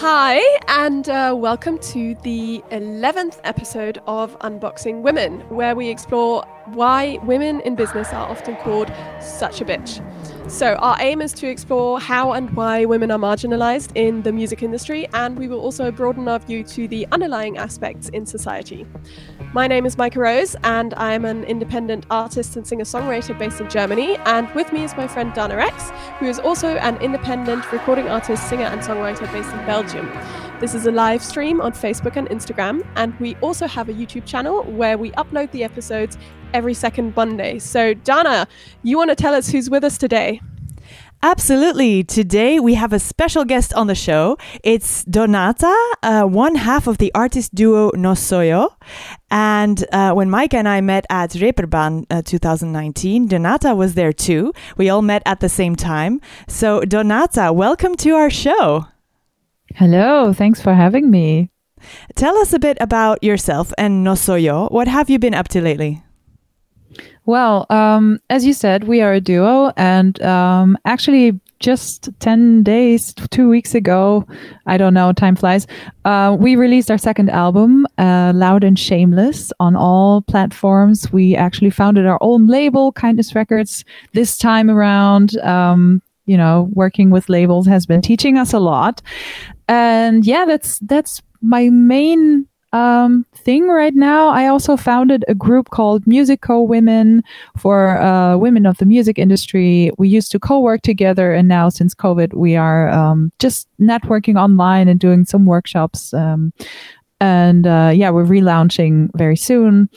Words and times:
Hi, 0.00 0.40
and 0.68 1.08
uh, 1.08 1.34
welcome 1.36 1.76
to 1.90 2.14
the 2.22 2.62
11th 2.70 3.40
episode 3.42 4.00
of 4.06 4.38
Unboxing 4.38 5.02
Women, 5.02 5.40
where 5.48 5.74
we 5.74 5.88
explore 5.88 6.44
why 6.66 7.18
women 7.24 7.60
in 7.62 7.74
business 7.74 8.12
are 8.12 8.28
often 8.28 8.54
called 8.58 8.92
such 9.20 9.60
a 9.60 9.64
bitch. 9.64 10.00
So, 10.48 10.76
our 10.76 10.96
aim 10.98 11.20
is 11.20 11.34
to 11.34 11.46
explore 11.46 12.00
how 12.00 12.32
and 12.32 12.48
why 12.56 12.86
women 12.86 13.10
are 13.10 13.18
marginalized 13.18 13.90
in 13.94 14.22
the 14.22 14.32
music 14.32 14.62
industry, 14.62 15.06
and 15.12 15.38
we 15.38 15.46
will 15.46 15.60
also 15.60 15.90
broaden 15.90 16.26
our 16.26 16.38
view 16.38 16.64
to 16.64 16.88
the 16.88 17.06
underlying 17.12 17.58
aspects 17.58 18.08
in 18.08 18.24
society. 18.24 18.86
My 19.52 19.66
name 19.66 19.84
is 19.84 19.98
Micah 19.98 20.20
Rose, 20.20 20.56
and 20.64 20.94
I 20.94 21.12
am 21.12 21.26
an 21.26 21.44
independent 21.44 22.06
artist 22.10 22.56
and 22.56 22.66
singer 22.66 22.84
songwriter 22.84 23.38
based 23.38 23.60
in 23.60 23.68
Germany. 23.68 24.16
And 24.24 24.48
with 24.54 24.72
me 24.72 24.84
is 24.84 24.96
my 24.96 25.06
friend 25.06 25.34
Dana 25.34 25.54
Rex, 25.54 25.90
who 26.18 26.24
is 26.24 26.38
also 26.38 26.76
an 26.76 26.96
independent 27.02 27.70
recording 27.70 28.08
artist, 28.08 28.48
singer, 28.48 28.64
and 28.64 28.80
songwriter 28.80 29.30
based 29.30 29.50
in 29.50 29.66
Belgium. 29.66 30.10
This 30.60 30.74
is 30.74 30.86
a 30.86 30.90
live 30.90 31.22
stream 31.22 31.60
on 31.60 31.70
Facebook 31.70 32.16
and 32.16 32.28
Instagram, 32.30 32.84
and 32.96 33.14
we 33.20 33.36
also 33.36 33.68
have 33.68 33.88
a 33.88 33.92
YouTube 33.92 34.26
channel 34.26 34.64
where 34.64 34.98
we 34.98 35.12
upload 35.12 35.52
the 35.52 35.62
episodes 35.62 36.18
every 36.52 36.74
second 36.74 37.14
Monday. 37.14 37.60
So, 37.60 37.94
Dana, 37.94 38.48
you 38.82 38.98
want 38.98 39.10
to 39.10 39.14
tell 39.14 39.36
us 39.36 39.48
who's 39.48 39.70
with 39.70 39.84
us 39.84 39.96
today? 39.96 40.40
Absolutely. 41.22 42.02
Today 42.02 42.58
we 42.58 42.74
have 42.74 42.92
a 42.92 42.98
special 42.98 43.44
guest 43.44 43.72
on 43.74 43.86
the 43.86 43.94
show. 43.94 44.36
It's 44.64 45.04
Donata, 45.04 45.76
uh, 46.02 46.24
one 46.24 46.56
half 46.56 46.88
of 46.88 46.98
the 46.98 47.12
artist 47.14 47.54
duo 47.54 47.92
Nosoyo. 47.92 48.74
And 49.30 49.84
uh, 49.92 50.12
when 50.12 50.28
Micah 50.28 50.56
and 50.58 50.68
I 50.68 50.80
met 50.80 51.06
at 51.08 51.30
Reeperbahn 51.30 52.06
uh, 52.10 52.22
2019, 52.22 53.28
Donata 53.28 53.76
was 53.76 53.94
there 53.94 54.12
too. 54.12 54.52
We 54.76 54.90
all 54.90 55.02
met 55.02 55.22
at 55.24 55.38
the 55.38 55.48
same 55.48 55.76
time. 55.76 56.20
So, 56.48 56.80
Donata, 56.80 57.54
welcome 57.54 57.94
to 57.96 58.16
our 58.16 58.30
show. 58.30 58.86
Hello. 59.74 60.32
Thanks 60.32 60.60
for 60.60 60.74
having 60.74 61.10
me. 61.10 61.50
Tell 62.14 62.36
us 62.38 62.52
a 62.52 62.58
bit 62.58 62.76
about 62.80 63.22
yourself 63.22 63.72
and 63.78 64.06
Nosoyo. 64.06 64.70
What 64.70 64.88
have 64.88 65.08
you 65.08 65.18
been 65.18 65.34
up 65.34 65.48
to 65.48 65.60
lately? 65.60 66.02
Well, 67.26 67.66
um, 67.68 68.20
as 68.30 68.46
you 68.46 68.54
said, 68.54 68.84
we 68.84 69.02
are 69.02 69.12
a 69.12 69.20
duo, 69.20 69.70
and 69.76 70.20
um, 70.22 70.78
actually, 70.86 71.38
just 71.60 72.08
10 72.20 72.62
days, 72.62 73.12
two 73.30 73.50
weeks 73.50 73.74
ago, 73.74 74.26
I 74.64 74.78
don't 74.78 74.94
know, 74.94 75.12
time 75.12 75.36
flies, 75.36 75.66
uh, 76.06 76.34
we 76.40 76.56
released 76.56 76.90
our 76.90 76.96
second 76.96 77.28
album, 77.28 77.86
uh, 77.98 78.32
Loud 78.34 78.64
and 78.64 78.78
Shameless, 78.78 79.52
on 79.60 79.76
all 79.76 80.22
platforms. 80.22 81.12
We 81.12 81.36
actually 81.36 81.68
founded 81.70 82.06
our 82.06 82.18
own 82.22 82.46
label, 82.46 82.92
Kindness 82.92 83.34
Records, 83.34 83.84
this 84.14 84.38
time 84.38 84.70
around. 84.70 85.36
Um, 85.40 86.00
you 86.28 86.36
know, 86.36 86.68
working 86.72 87.10
with 87.10 87.28
labels 87.28 87.66
has 87.66 87.86
been 87.86 88.02
teaching 88.02 88.36
us 88.36 88.52
a 88.52 88.60
lot. 88.60 89.02
And 89.66 90.24
yeah, 90.24 90.44
that's 90.44 90.78
that's 90.80 91.22
my 91.40 91.70
main 91.70 92.46
um, 92.72 93.24
thing 93.34 93.68
right 93.68 93.94
now. 93.94 94.28
I 94.28 94.46
also 94.46 94.76
founded 94.76 95.24
a 95.26 95.34
group 95.34 95.70
called 95.70 96.06
Musico 96.06 96.60
Women 96.60 97.22
for 97.56 97.98
uh, 97.98 98.36
women 98.36 98.66
of 98.66 98.76
the 98.76 98.84
music 98.84 99.18
industry. 99.18 99.90
We 99.96 100.08
used 100.08 100.30
to 100.32 100.38
co 100.38 100.60
work 100.60 100.82
together, 100.82 101.32
and 101.32 101.48
now 101.48 101.70
since 101.70 101.94
COVID, 101.94 102.34
we 102.34 102.56
are 102.56 102.90
um, 102.90 103.32
just 103.38 103.66
networking 103.80 104.38
online 104.38 104.86
and 104.86 105.00
doing 105.00 105.24
some 105.24 105.46
workshops. 105.46 106.12
Um, 106.12 106.52
and 107.20 107.66
uh, 107.66 107.90
yeah, 107.94 108.10
we're 108.10 108.24
relaunching 108.24 109.08
very 109.16 109.36
soon. 109.36 109.88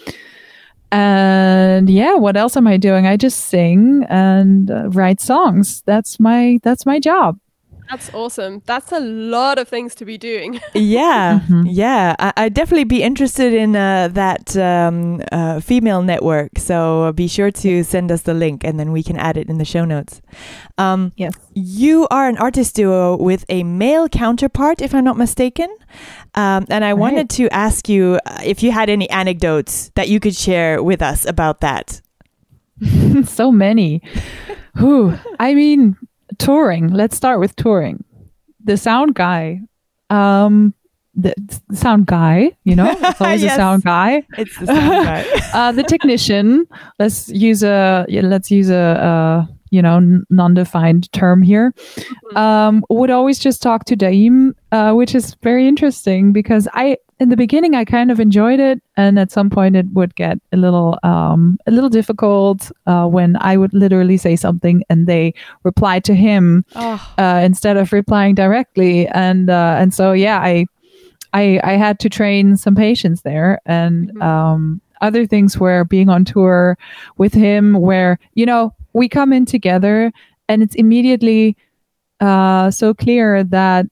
And 0.91 1.89
yeah, 1.89 2.15
what 2.15 2.35
else 2.35 2.57
am 2.57 2.67
I 2.67 2.77
doing? 2.77 3.07
I 3.07 3.15
just 3.15 3.45
sing 3.45 4.05
and 4.09 4.69
uh, 4.69 4.89
write 4.89 5.21
songs. 5.21 5.81
That's 5.85 6.19
my 6.19 6.59
that's 6.63 6.85
my 6.85 6.99
job. 6.99 7.39
That's 7.91 8.13
awesome. 8.13 8.61
That's 8.65 8.93
a 8.93 9.01
lot 9.01 9.59
of 9.59 9.67
things 9.67 9.95
to 9.95 10.05
be 10.05 10.17
doing. 10.17 10.61
yeah, 10.73 11.41
mm-hmm. 11.43 11.63
yeah. 11.65 12.15
I, 12.17 12.45
would 12.45 12.53
definitely 12.53 12.85
be 12.85 13.03
interested 13.03 13.53
in 13.53 13.75
uh, 13.75 14.07
that 14.13 14.55
um, 14.55 15.21
uh, 15.29 15.59
female 15.59 16.01
network. 16.01 16.51
So 16.57 17.11
be 17.11 17.27
sure 17.27 17.51
to 17.51 17.83
send 17.83 18.09
us 18.09 18.21
the 18.21 18.33
link 18.33 18.63
and 18.63 18.79
then 18.79 18.93
we 18.93 19.03
can 19.03 19.17
add 19.17 19.35
it 19.35 19.49
in 19.49 19.57
the 19.57 19.65
show 19.65 19.83
notes. 19.83 20.21
Um, 20.77 21.11
yes. 21.17 21.33
You 21.53 22.07
are 22.09 22.29
an 22.29 22.37
artist 22.37 22.77
duo 22.77 23.17
with 23.17 23.43
a 23.49 23.63
male 23.63 24.07
counterpart, 24.07 24.81
if 24.81 24.95
I'm 24.95 25.03
not 25.03 25.17
mistaken. 25.17 25.67
Um, 26.33 26.65
and 26.69 26.85
I 26.85 26.91
right. 26.91 26.93
wanted 26.93 27.29
to 27.31 27.49
ask 27.49 27.89
you 27.89 28.21
uh, 28.25 28.39
if 28.41 28.63
you 28.63 28.71
had 28.71 28.89
any 28.89 29.09
anecdotes 29.09 29.91
that 29.95 30.07
you 30.07 30.21
could 30.21 30.35
share 30.35 30.81
with 30.81 31.01
us 31.01 31.25
about 31.25 31.59
that. 31.59 31.99
so 33.25 33.51
many. 33.51 34.01
Who? 34.77 35.13
I 35.37 35.53
mean, 35.53 35.97
touring. 36.45 36.87
Let's 36.89 37.15
start 37.15 37.39
with 37.39 37.55
touring. 37.55 38.03
The 38.63 38.77
sound 38.77 39.15
guy. 39.15 39.61
Um, 40.09 40.73
the 41.15 41.33
sound 41.73 42.05
guy, 42.05 42.51
you 42.63 42.75
know, 42.75 42.89
it's 42.89 43.21
always 43.21 43.43
yes. 43.43 43.53
a 43.53 43.55
sound 43.57 43.83
guy. 43.83 44.23
It's 44.37 44.57
the 44.57 44.67
sound 44.67 45.05
guy. 45.05 45.25
uh, 45.53 45.71
the 45.71 45.83
technician. 45.83 46.65
Let's 46.99 47.29
use 47.29 47.63
a 47.63 48.05
let's 48.09 48.49
use 48.49 48.69
a, 48.69 49.47
a 49.47 49.49
you 49.71 49.81
know 49.81 50.21
non-defined 50.29 51.11
term 51.13 51.41
here. 51.41 51.73
Mm-hmm. 51.95 52.37
Um, 52.37 52.85
would 52.89 53.09
always 53.09 53.39
just 53.39 53.61
talk 53.61 53.85
to 53.85 53.95
Daim, 53.95 54.55
uh, 54.71 54.93
which 54.93 55.15
is 55.15 55.35
very 55.41 55.67
interesting 55.67 56.31
because 56.31 56.67
I 56.73 56.97
in 57.19 57.29
the 57.29 57.37
beginning 57.37 57.75
I 57.75 57.85
kind 57.85 58.11
of 58.11 58.19
enjoyed 58.19 58.59
it, 58.59 58.81
and 58.97 59.17
at 59.17 59.31
some 59.31 59.49
point 59.49 59.75
it 59.75 59.87
would 59.93 60.15
get 60.15 60.37
a 60.51 60.57
little 60.57 60.99
um, 61.03 61.57
a 61.65 61.71
little 61.71 61.89
difficult 61.89 62.71
uh, 62.85 63.07
when 63.07 63.37
I 63.39 63.57
would 63.57 63.73
literally 63.73 64.17
say 64.17 64.35
something 64.35 64.83
and 64.89 65.07
they 65.07 65.33
reply 65.63 65.99
to 66.01 66.13
him 66.13 66.65
oh. 66.75 67.13
uh, 67.17 67.41
instead 67.43 67.77
of 67.77 67.93
replying 67.93 68.35
directly, 68.35 69.07
and 69.07 69.49
uh, 69.49 69.77
and 69.79 69.93
so 69.93 70.11
yeah, 70.11 70.39
I 70.39 70.65
I 71.33 71.61
I 71.63 71.73
had 71.73 71.99
to 71.99 72.09
train 72.09 72.57
some 72.57 72.75
patience 72.75 73.21
there, 73.21 73.59
and 73.65 74.09
mm-hmm. 74.09 74.21
um, 74.21 74.81
other 75.01 75.25
things 75.25 75.57
were 75.57 75.83
being 75.85 76.09
on 76.09 76.25
tour 76.25 76.77
with 77.17 77.33
him, 77.33 77.73
where 77.73 78.19
you 78.35 78.45
know 78.45 78.73
we 78.93 79.09
come 79.09 79.33
in 79.33 79.45
together, 79.45 80.11
and 80.47 80.61
it's 80.63 80.75
immediately 80.75 81.57
uh, 82.19 82.71
so 82.71 82.93
clear 82.93 83.43
that 83.43 83.85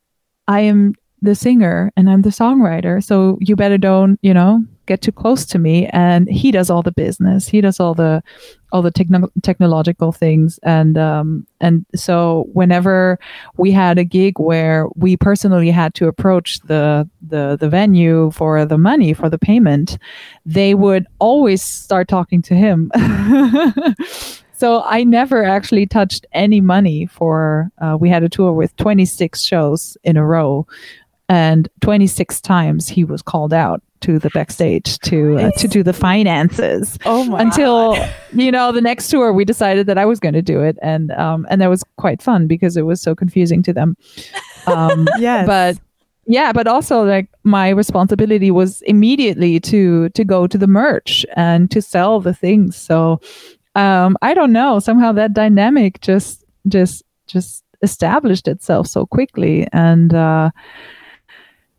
I 0.47 0.61
am 0.61 0.95
the 1.21 1.35
singer 1.35 1.91
and 1.97 2.09
I'm 2.09 2.21
the 2.21 2.29
songwriter. 2.29 3.03
So 3.03 3.37
you 3.41 3.55
better 3.55 3.77
don't, 3.77 4.17
you 4.21 4.33
know, 4.33 4.63
get 4.85 5.01
too 5.01 5.11
close 5.11 5.45
to 5.45 5.59
me. 5.59 5.87
And 5.87 6.29
he 6.29 6.51
does 6.51 6.69
all 6.69 6.81
the 6.81 6.91
business. 6.91 7.47
He 7.47 7.61
does 7.61 7.79
all 7.79 7.93
the 7.93 8.23
all 8.71 8.81
the 8.81 8.91
techno- 8.91 9.31
technological 9.43 10.11
things. 10.11 10.59
And 10.63 10.97
um, 10.97 11.45
and 11.59 11.85
so 11.95 12.47
whenever 12.53 13.19
we 13.57 13.71
had 13.71 13.97
a 13.97 14.03
gig 14.03 14.39
where 14.39 14.87
we 14.95 15.17
personally 15.17 15.71
had 15.71 15.93
to 15.95 16.07
approach 16.07 16.59
the 16.61 17.07
the 17.21 17.57
the 17.59 17.69
venue 17.69 18.31
for 18.31 18.65
the 18.65 18.77
money 18.77 19.13
for 19.13 19.29
the 19.29 19.39
payment, 19.39 19.97
they 20.45 20.73
would 20.73 21.05
always 21.19 21.61
start 21.61 22.07
talking 22.07 22.41
to 22.43 22.55
him. 22.55 22.91
So 24.59 24.83
I 24.83 25.05
never 25.05 25.45
actually 25.45 25.85
touched 25.85 26.25
any 26.33 26.59
money 26.59 27.05
for. 27.05 27.71
Uh, 27.77 27.95
we 27.97 28.09
had 28.09 28.23
a 28.23 28.29
tour 28.29 28.51
with 28.51 28.75
26 28.75 29.41
shows 29.41 29.97
in 30.03 30.17
a 30.17 30.25
row, 30.25 30.67
and 31.29 31.69
26 31.79 32.41
times 32.41 32.89
he 32.89 33.05
was 33.05 33.21
called 33.21 33.53
out 33.53 33.81
to 34.01 34.19
the 34.19 34.29
backstage 34.31 34.99
to 34.99 35.37
uh, 35.37 35.51
to 35.51 35.69
do 35.69 35.81
the 35.81 35.93
finances. 35.93 36.99
Oh 37.05 37.23
my! 37.23 37.41
Until 37.41 37.95
you 38.33 38.51
know 38.51 38.73
the 38.73 38.81
next 38.81 39.07
tour, 39.07 39.31
we 39.31 39.45
decided 39.45 39.87
that 39.87 39.97
I 39.97 40.05
was 40.05 40.19
going 40.19 40.33
to 40.33 40.41
do 40.41 40.61
it, 40.61 40.77
and 40.81 41.11
um 41.11 41.47
and 41.49 41.61
that 41.61 41.69
was 41.69 41.85
quite 41.95 42.21
fun 42.21 42.45
because 42.45 42.75
it 42.75 42.81
was 42.81 43.01
so 43.01 43.15
confusing 43.15 43.63
to 43.63 43.71
them. 43.71 43.95
Um, 44.67 45.07
yes. 45.19 45.47
but 45.47 45.79
yeah, 46.27 46.51
but 46.51 46.67
also 46.67 47.05
like 47.05 47.29
my 47.43 47.69
responsibility 47.69 48.51
was 48.51 48.81
immediately 48.81 49.61
to 49.61 50.09
to 50.09 50.25
go 50.25 50.47
to 50.47 50.57
the 50.57 50.67
merch 50.67 51.25
and 51.37 51.71
to 51.71 51.81
sell 51.81 52.19
the 52.19 52.33
things. 52.33 52.75
So 52.75 53.21
um 53.75 54.17
I 54.21 54.33
don't 54.33 54.51
know 54.51 54.79
somehow 54.79 55.11
that 55.13 55.33
dynamic 55.33 56.01
just 56.01 56.43
just 56.67 57.03
just 57.27 57.63
established 57.81 58.47
itself 58.47 58.87
so 58.87 59.05
quickly 59.05 59.67
and. 59.71 60.13
uh 60.13 60.51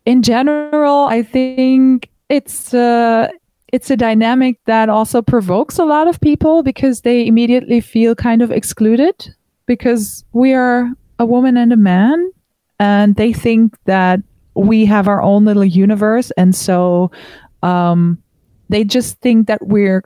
in 0.05 0.21
general, 0.21 1.05
I 1.05 1.23
think 1.23 2.09
it's 2.29 2.73
uh, 2.73 3.29
it's 3.71 3.89
a 3.89 3.97
dynamic 3.97 4.57
that 4.65 4.89
also 4.89 5.21
provokes 5.21 5.77
a 5.77 5.85
lot 5.85 6.07
of 6.07 6.19
people 6.19 6.63
because 6.63 7.01
they 7.01 7.25
immediately 7.25 7.81
feel 7.81 8.15
kind 8.15 8.41
of 8.41 8.51
excluded 8.51 9.33
because 9.65 10.25
we 10.33 10.53
are 10.53 10.89
a 11.19 11.25
woman 11.25 11.55
and 11.55 11.71
a 11.71 11.77
man, 11.77 12.31
and 12.79 13.15
they 13.15 13.31
think 13.31 13.77
that 13.85 14.19
we 14.55 14.85
have 14.85 15.07
our 15.07 15.21
own 15.21 15.45
little 15.45 15.63
universe, 15.63 16.31
and 16.31 16.55
so 16.55 17.11
um, 17.63 18.21
they 18.69 18.83
just 18.83 19.19
think 19.21 19.47
that 19.47 19.65
we're 19.67 20.03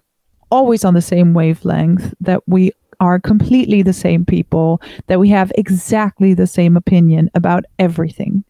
always 0.56 0.86
on 0.86 0.94
the 0.94 1.02
same 1.02 1.34
wavelength, 1.34 2.14
that 2.22 2.42
we 2.48 2.72
are 3.00 3.20
completely 3.20 3.82
the 3.84 3.94
same 3.94 4.24
people, 4.26 4.82
that 5.08 5.20
we 5.20 5.30
have 5.30 5.52
exactly 5.56 6.34
the 6.34 6.48
same 6.48 6.78
opinion 6.78 7.30
about 7.34 7.64
everything. 7.78 8.44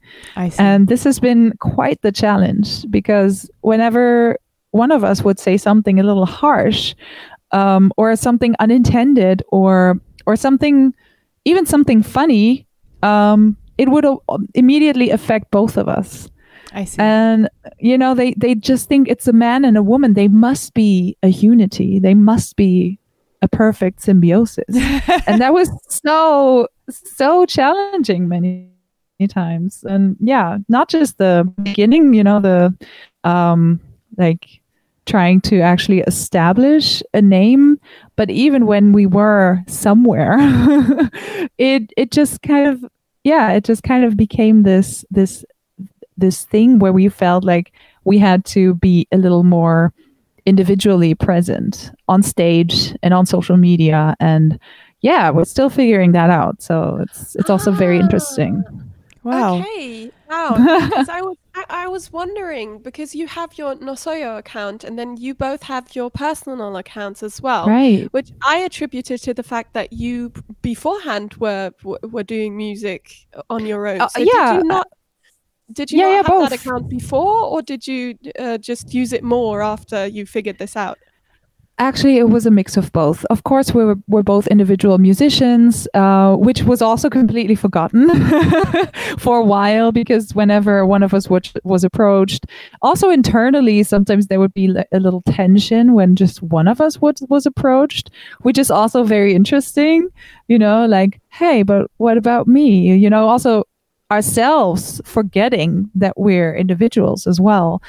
And 0.60 0.88
this 0.88 1.04
has 1.04 1.20
been 1.20 1.54
quite 1.60 2.00
the 2.02 2.12
challenge 2.12 2.86
because 2.92 3.50
whenever 3.62 4.38
one 4.72 4.92
of 4.92 5.04
us 5.04 5.24
would 5.24 5.40
say 5.40 5.58
something 5.58 6.00
a 6.00 6.04
little 6.04 6.28
harsh, 6.28 6.94
um, 7.52 7.92
or 7.98 8.16
something 8.16 8.56
unintended, 8.60 9.42
or 9.50 10.00
or 10.26 10.36
something, 10.36 10.94
even 11.46 11.66
something 11.66 12.04
funny, 12.04 12.68
um, 13.02 13.56
it 13.78 13.90
would 13.90 14.06
uh, 14.06 14.38
immediately 14.54 15.10
affect 15.12 15.52
both 15.52 15.78
of 15.78 15.88
us. 15.88 16.30
I 16.76 16.84
see. 16.84 17.02
And 17.02 17.50
you 17.80 17.98
know, 17.98 18.14
they 18.14 18.34
they 18.34 18.54
just 18.54 18.90
think 18.90 19.08
it's 19.08 19.28
a 19.28 19.34
man 19.34 19.64
and 19.64 19.78
a 19.78 19.82
woman. 19.82 20.14
They 20.14 20.28
must 20.28 20.74
be 20.74 21.18
a 21.24 21.30
unity. 21.30 22.00
They 22.00 22.14
must 22.14 22.58
be 22.58 23.00
a 23.42 23.48
perfect 23.48 24.02
symbiosis. 24.02 24.66
and 25.26 25.42
that 25.42 25.54
was 25.54 25.72
so 25.88 26.68
so 26.90 27.46
challenging 27.46 28.28
many, 28.28 28.70
many 29.20 29.28
times. 29.30 29.86
And 29.88 30.18
yeah, 30.20 30.58
not 30.68 30.90
just 30.90 31.18
the 31.18 31.52
beginning, 31.64 32.14
you 32.14 32.24
know, 32.24 32.42
the 32.42 32.76
um 33.24 33.80
like 34.18 34.62
trying 35.06 35.40
to 35.40 35.62
actually 35.62 36.00
establish 36.00 37.04
a 37.14 37.22
name 37.22 37.80
but 38.16 38.32
even 38.32 38.66
when 38.66 38.92
we 38.92 39.06
were 39.06 39.60
somewhere 39.68 40.36
it 41.60 41.94
it 41.96 42.12
just 42.12 42.42
kind 42.42 42.68
of 42.68 42.84
yeah 43.24 43.52
it 43.52 43.64
just 43.64 43.84
kind 43.84 44.04
of 44.04 44.18
became 44.18 44.64
this 44.64 45.06
this 45.12 45.46
this 46.18 46.46
thing 46.46 46.80
where 46.80 46.94
we 46.94 47.10
felt 47.10 47.44
like 47.44 47.72
we 48.04 48.18
had 48.18 48.46
to 48.46 48.76
be 48.76 49.08
a 49.12 49.18
little 49.18 49.44
more 49.44 49.94
individually 50.46 51.16
present 51.16 51.92
on 52.08 52.22
stage 52.22 52.96
and 53.02 53.14
on 53.14 53.26
social 53.26 53.58
media 53.58 54.16
and 54.20 54.60
yeah 55.02 55.32
we're 55.32 55.44
still 55.44 55.70
figuring 55.70 56.12
that 56.12 56.30
out 56.30 56.62
so 56.62 57.00
it's 57.02 57.36
it's 57.36 57.50
also 57.50 57.72
very 57.72 58.00
interesting 58.00 58.64
wow 59.24 59.56
Okay. 59.56 60.12
Wow. 60.30 60.56
I 60.58 61.22
was 61.22 61.38
I, 61.56 61.66
I 61.70 61.88
was 61.88 62.12
wondering 62.12 62.80
because 62.80 63.16
you 63.16 63.28
have 63.28 63.58
your 63.58 63.76
Nosoyo 63.76 64.38
account 64.38 64.84
and 64.84 64.98
then 65.00 65.18
you 65.18 65.34
both 65.34 65.64
have 65.64 65.96
your 65.96 66.10
personal 66.10 66.76
accounts 66.78 67.24
as 67.24 67.42
well. 67.42 67.68
right 67.68 68.12
Which 68.12 68.32
I 68.44 68.58
attributed 68.58 69.22
to 69.22 69.34
the 69.34 69.44
fact 69.44 69.74
that 69.74 69.94
you 69.94 70.32
beforehand 70.62 71.36
were 71.36 71.72
were 71.84 72.00
were 72.04 72.24
doing 72.24 72.58
music 72.58 73.28
on 73.50 73.66
your 73.66 73.88
own. 73.88 74.02
Uh, 74.02 74.10
yeah, 74.18 74.54
Did 74.54 74.64
you 74.64 74.68
not? 74.70 74.88
Did 75.72 75.92
you 75.92 76.00
yeah, 76.00 76.10
yeah, 76.10 76.16
have 76.18 76.26
both. 76.28 76.50
that 76.50 76.60
account 76.60 76.90
before, 76.90 77.46
or 77.46 77.62
did 77.62 77.88
you 77.88 78.18
uh, 78.40 78.58
just 78.58 78.94
use 78.94 79.14
it 79.14 79.24
more 79.24 79.62
after 79.62 80.06
you 80.06 80.26
figured 80.26 80.60
this 80.60 80.76
out? 80.76 81.00
Actually, 81.78 82.18
it 82.18 82.30
was 82.30 82.46
a 82.46 82.52
mix 82.52 82.78
of 82.78 82.90
both. 82.94 83.26
Of 83.26 83.44
course, 83.44 83.74
we 83.74 83.84
were, 83.84 83.98
we're 84.08 84.24
both 84.24 84.48
individual 84.48 84.98
musicians, 84.98 85.90
uh, 85.94 86.36
which 86.36 86.64
was 86.64 86.82
also 86.82 87.10
completely 87.10 87.56
forgotten 87.56 88.08
for 89.18 89.40
a 89.40 89.44
while 89.44 89.92
because 89.92 90.34
whenever 90.34 90.86
one 90.86 91.04
of 91.04 91.14
us 91.14 91.30
was, 91.30 91.52
was 91.66 91.84
approached, 91.84 92.46
also 92.82 93.10
internally, 93.10 93.84
sometimes 93.84 94.28
there 94.28 94.40
would 94.40 94.54
be 94.54 94.74
a 94.94 95.00
little 95.02 95.22
tension 95.24 95.94
when 95.94 96.16
just 96.16 96.42
one 96.42 96.70
of 96.70 96.80
us 96.80 97.02
was, 97.02 97.22
was 97.28 97.46
approached, 97.46 98.10
which 98.44 98.58
is 98.58 98.72
also 98.72 99.04
very 99.04 99.34
interesting. 99.34 100.08
You 100.48 100.60
know, 100.60 100.86
like, 100.86 101.20
hey, 101.28 101.64
but 101.64 101.92
what 101.98 102.18
about 102.18 102.48
me? 102.48 102.96
You 102.96 103.10
know, 103.10 103.28
also 103.28 103.66
ourselves 104.16 105.02
forgetting 105.04 105.90
that 105.96 106.14
we're 106.16 106.56
individuals 106.56 107.28
as 107.28 107.40
well. 107.40 107.82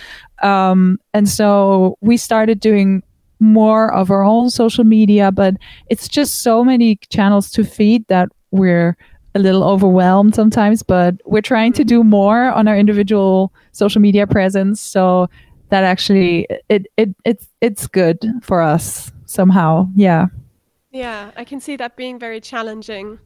Um, 0.43 0.99
and 1.15 1.29
so 1.29 1.97
we 2.01 2.17
started 2.17 2.61
doing 2.61 3.03
more 3.39 3.93
of 3.93 4.11
our 4.11 4.25
own 4.25 4.51
social 4.51 4.85
media, 4.85 5.31
but 5.31 5.55
it's 5.91 6.09
just 6.09 6.43
so 6.43 6.65
many 6.65 6.97
channels 7.11 7.51
to 7.53 7.65
feed 7.65 8.07
that 8.09 8.29
we're 8.51 8.97
a 9.35 9.39
little 9.39 9.63
overwhelmed 9.63 10.35
sometimes. 10.35 10.83
But 10.83 11.15
we're 11.25 11.43
trying 11.43 11.73
to 11.75 11.85
do 11.85 12.03
more 12.03 12.51
on 12.51 12.69
our 12.69 12.77
individual 12.77 13.53
social 13.73 14.01
media 14.01 14.27
presence, 14.27 14.81
so 14.81 15.29
that 15.69 15.85
actually 15.85 16.47
it 16.69 16.87
it 16.97 17.15
it's 17.25 17.47
it's 17.61 17.87
good 17.87 18.19
for 18.43 18.63
us 18.63 19.13
somehow. 19.27 19.89
Yeah. 19.95 20.27
Yeah, 20.91 21.31
I 21.37 21.45
can 21.45 21.61
see 21.61 21.77
that 21.77 21.97
being 21.97 22.19
very 22.19 22.41
challenging. 22.41 23.19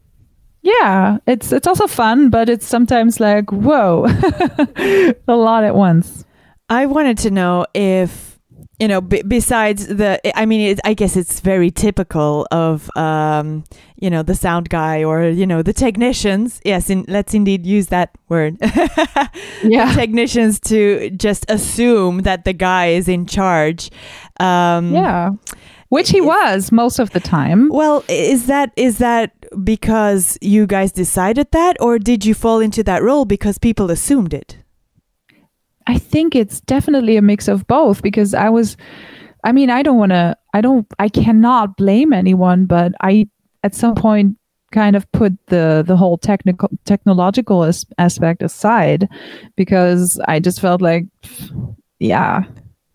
Yeah, 0.63 1.19
it's 1.27 1.53
it's 1.53 1.67
also 1.67 1.87
fun, 1.87 2.29
but 2.31 2.49
it's 2.49 2.67
sometimes 2.67 3.19
like 3.19 3.51
whoa, 3.51 4.05
a 5.29 5.37
lot 5.37 5.65
at 5.65 5.75
once. 5.75 6.25
I 6.69 6.87
wanted 6.87 7.17
to 7.19 7.31
know 7.31 7.67
if 7.75 8.39
you 8.79 8.87
know 8.89 9.01
b- 9.01 9.23
besides 9.27 9.87
the 9.87 10.21
I 10.39 10.45
mean 10.47 10.61
it, 10.73 10.81
I 10.85 10.93
guess 10.95 11.17
it's 11.17 11.41
very 11.41 11.71
typical 11.71 12.47
of 12.51 12.91
um 12.97 13.65
you 13.97 14.11
know 14.11 14.23
the 14.23 14.35
sound 14.35 14.69
guy 14.69 15.03
or 15.03 15.25
you 15.29 15.47
know 15.47 15.63
the 15.63 15.73
technicians 15.73 16.61
yes 16.65 16.89
in, 16.91 17.05
let's 17.09 17.35
indeed 17.35 17.67
use 17.67 17.89
that 17.89 18.11
word 18.29 18.57
Yeah. 19.63 19.93
technicians 19.95 20.61
to 20.61 21.11
just 21.11 21.45
assume 21.51 22.23
that 22.23 22.45
the 22.45 22.53
guy 22.55 22.89
is 22.89 23.09
in 23.09 23.27
charge 23.27 23.91
um 24.39 24.95
Yeah, 24.95 25.31
which 25.91 26.11
he 26.11 26.21
was 26.21 26.73
most 26.73 26.99
of 26.99 27.11
the 27.11 27.21
time. 27.21 27.69
well 27.69 28.03
is 28.09 28.47
that 28.47 28.73
is 28.77 28.99
that 28.99 29.31
because 29.65 30.39
you 30.41 30.67
guys 30.67 30.93
decided 30.93 31.47
that 31.53 31.77
or 31.81 31.99
did 31.99 32.25
you 32.25 32.35
fall 32.35 32.61
into 32.61 32.83
that 32.83 33.03
role 33.03 33.25
because 33.25 33.59
people 33.59 33.91
assumed 33.91 34.33
it 34.33 34.57
I 35.87 35.99
think 35.99 36.37
it's 36.37 36.61
definitely 36.61 37.17
a 37.17 37.23
mix 37.23 37.49
of 37.49 37.67
both 37.67 38.01
because 38.01 38.33
I 38.33 38.49
was, 38.49 38.77
I 39.43 39.51
mean, 39.51 39.71
I 39.71 39.83
don't 39.83 39.99
want 39.99 40.13
to, 40.13 40.37
I 40.55 40.61
don't, 40.61 40.87
I 41.01 41.09
cannot 41.09 41.77
blame 41.77 42.13
anyone, 42.13 42.67
but 42.67 42.93
I, 43.01 43.29
at 43.65 43.75
some 43.75 43.97
point, 43.97 44.37
kind 44.71 44.95
of 44.95 45.11
put 45.11 45.33
the 45.47 45.83
the 45.85 45.97
whole 45.97 46.17
technical 46.17 46.71
technological 46.85 47.65
as- 47.65 47.85
aspect 47.99 48.41
aside 48.41 49.09
because 49.57 50.21
I 50.29 50.39
just 50.39 50.61
felt 50.61 50.81
like, 50.81 51.07
yeah, 51.99 52.45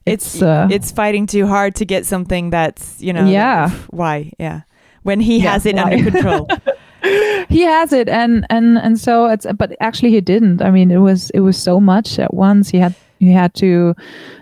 it's, 0.05 0.41
uh, 0.41 0.67
it's 0.71 0.91
fighting 0.91 1.25
too 1.27 1.47
hard 1.47 1.75
to 1.75 1.85
get 1.85 2.05
something 2.05 2.49
that's 2.51 3.01
you 3.01 3.13
know 3.13 3.25
Yeah. 3.25 3.69
why 3.89 4.31
yeah. 4.39 4.61
When 5.03 5.19
he 5.19 5.37
Yeah, 5.39 5.51
has 5.53 5.65
it 5.65 5.75
why? 5.75 5.83
under 5.93 6.11
control. 6.11 6.47
He 7.49 7.61
has 7.61 7.93
it 7.93 8.09
and 8.09 8.45
and 8.49 8.79
and 8.79 8.99
so 8.99 9.27
it's 9.27 9.45
but 9.57 9.75
actually 9.79 10.09
he 10.11 10.21
didn't. 10.21 10.61
I 10.61 10.71
mean 10.71 10.89
it 10.89 10.97
was 10.97 11.29
it 11.31 11.41
was 11.41 11.55
so 11.57 11.79
much 11.79 12.17
at 12.19 12.33
once. 12.33 12.69
He 12.71 12.79
had 12.79 12.95
he 13.19 13.31
had 13.31 13.53
to 13.55 13.93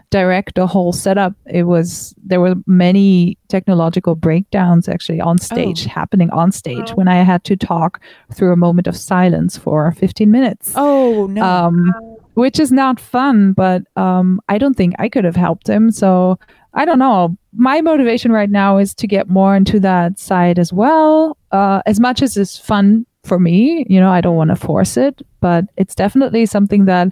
direct 0.09 0.55
the 0.55 0.65
whole 0.67 0.93
setup. 0.93 1.33
It 1.45 1.63
was 1.63 2.13
there 2.23 2.39
were 2.39 2.55
many 2.65 3.37
technological 3.49 4.15
breakdowns 4.15 4.87
actually 4.87 5.19
on 5.19 5.37
stage 5.39 5.83
happening 5.85 6.29
on 6.31 6.51
stage 6.53 6.91
Oh. 6.91 6.95
when 6.95 7.07
i 7.09 7.15
had 7.23 7.43
to 7.43 7.55
talk 7.57 7.99
through 8.33 8.53
a 8.53 8.57
moment 8.57 8.87
of 8.87 8.95
silence 8.95 9.57
for 9.57 9.91
15 9.91 10.31
minutes. 10.31 10.71
Oh 10.75 11.27
no. 11.27 11.41
Um 11.43 11.91
which 12.33 12.59
is 12.59 12.71
not 12.71 12.99
fun 12.99 13.53
but 13.53 13.83
um 13.95 14.39
i 14.49 14.57
don't 14.57 14.75
think 14.75 14.93
i 14.99 15.07
could 15.09 15.23
have 15.23 15.35
helped 15.35 15.67
him. 15.67 15.91
So 15.91 16.37
i 16.73 16.85
don't 16.85 16.99
know. 16.99 17.37
My 17.55 17.81
motivation 17.81 18.31
right 18.31 18.49
now 18.49 18.77
is 18.77 18.95
to 18.95 19.07
get 19.07 19.29
more 19.29 19.55
into 19.55 19.79
that 19.81 20.19
side 20.19 20.57
as 20.59 20.73
well. 20.73 21.37
Uh 21.51 21.81
as 21.85 21.99
much 21.99 22.21
as 22.21 22.37
it's 22.37 22.57
fun 22.57 23.05
for 23.23 23.39
me 23.39 23.85
you 23.87 24.01
know 24.01 24.11
i 24.11 24.19
don't 24.19 24.35
want 24.35 24.49
to 24.49 24.55
force 24.57 24.97
it 24.97 25.21
but 25.39 25.63
it's 25.77 25.95
definitely 25.95 26.45
something 26.45 26.83
that 26.83 27.07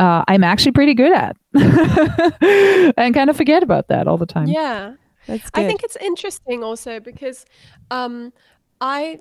uh, 0.00 0.24
i'm 0.26 0.42
actually 0.42 0.72
pretty 0.72 0.92
good 0.92 1.12
at 1.12 1.36
and 1.54 3.14
kind 3.14 3.28
of 3.28 3.36
forget 3.36 3.62
about 3.62 3.88
that 3.88 4.06
all 4.06 4.16
the 4.16 4.26
time. 4.26 4.46
Yeah. 4.46 4.94
that's 5.26 5.50
good. 5.50 5.64
I 5.64 5.66
think 5.66 5.82
it's 5.82 5.96
interesting 5.96 6.62
also 6.62 7.00
because 7.00 7.44
um, 7.90 8.32
I, 8.80 9.20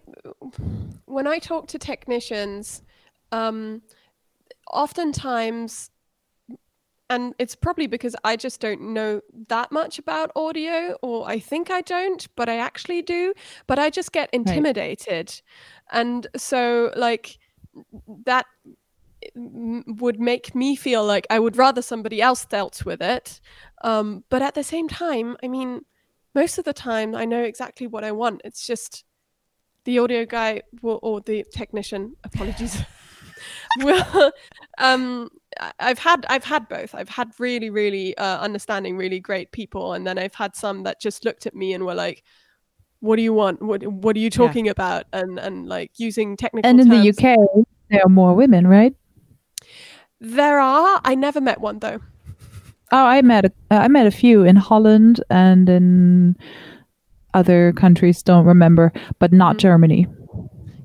when 1.05 1.27
I 1.27 1.39
talk 1.39 1.67
to 1.69 1.79
technicians, 1.79 2.83
um, 3.31 3.81
oftentimes, 4.71 5.91
and 7.09 7.33
it's 7.39 7.55
probably 7.55 7.87
because 7.87 8.15
I 8.23 8.35
just 8.35 8.59
don't 8.59 8.93
know 8.93 9.21
that 9.47 9.71
much 9.71 9.99
about 9.99 10.31
audio, 10.35 10.95
or 11.01 11.27
I 11.27 11.39
think 11.39 11.71
I 11.71 11.81
don't, 11.81 12.27
but 12.35 12.49
I 12.49 12.57
actually 12.57 13.01
do. 13.01 13.33
But 13.67 13.79
I 13.79 13.89
just 13.89 14.11
get 14.11 14.29
intimidated, 14.31 15.41
and 15.91 16.27
so 16.35 16.91
like 16.95 17.37
that 18.25 18.45
would 19.35 20.19
make 20.19 20.55
me 20.55 20.75
feel 20.75 21.05
like 21.05 21.27
I 21.29 21.39
would 21.39 21.57
rather 21.57 21.81
somebody 21.81 22.21
else 22.21 22.45
dealt 22.45 22.85
with 22.85 23.01
it. 23.01 23.41
Um, 23.83 24.23
but 24.29 24.41
at 24.41 24.55
the 24.55 24.63
same 24.63 24.87
time, 24.87 25.35
I 25.43 25.47
mean, 25.47 25.81
most 26.35 26.57
of 26.57 26.65
the 26.65 26.73
time 26.73 27.15
I 27.15 27.25
know 27.25 27.43
exactly 27.43 27.87
what 27.87 28.03
I 28.03 28.11
want. 28.11 28.41
It's 28.45 28.65
just 28.65 29.03
the 29.85 29.99
audio 29.99 30.25
guy 30.25 30.61
will, 30.81 30.99
or 31.01 31.21
the 31.21 31.45
technician, 31.51 32.15
apologies, 32.23 32.81
will. 33.79 34.31
Um, 34.77 35.29
I've 35.79 35.99
had 35.99 36.25
I've 36.29 36.43
had 36.43 36.67
both. 36.69 36.95
I've 36.95 37.09
had 37.09 37.31
really 37.39 37.69
really 37.69 38.17
uh, 38.17 38.39
understanding, 38.39 38.97
really 38.97 39.19
great 39.19 39.51
people, 39.51 39.93
and 39.93 40.05
then 40.05 40.17
I've 40.17 40.35
had 40.35 40.55
some 40.55 40.83
that 40.83 41.01
just 41.01 41.25
looked 41.25 41.45
at 41.45 41.55
me 41.55 41.73
and 41.73 41.85
were 41.85 41.95
like. 41.95 42.23
What 43.01 43.15
do 43.15 43.21
you 43.21 43.31
want? 43.31 43.61
What 43.61 43.87
What 43.87 44.17
are 44.17 44.19
you 44.19 44.29
talking 44.29 44.67
about? 44.67 45.05
And 45.13 45.39
and 45.39 45.69
like 45.69 45.91
using 45.97 46.35
technical. 46.35 46.69
and 46.69 46.81
in 46.81 46.89
the 46.89 47.09
uk 47.09 47.65
there 47.89 48.01
are 48.05 48.09
more 48.09 48.33
women 48.33 48.67
right 48.67 48.93
there 50.19 50.59
are. 50.59 51.01
I 51.03 51.15
never 51.15 51.41
met 51.41 51.61
one 51.61 51.79
though. 51.79 51.99
Oh, 52.91 53.05
I 53.05 53.21
met 53.21 53.45
a, 53.45 53.51
I 53.71 53.87
met 53.87 54.07
a 54.07 54.11
few 54.11 54.43
in 54.43 54.55
Holland 54.55 55.23
and 55.29 55.69
in 55.69 56.35
other 57.33 57.71
countries. 57.73 58.23
Don't 58.23 58.45
remember, 58.45 58.91
but 59.19 59.31
not 59.31 59.55
Mm. 59.55 59.59
Germany. 59.59 60.07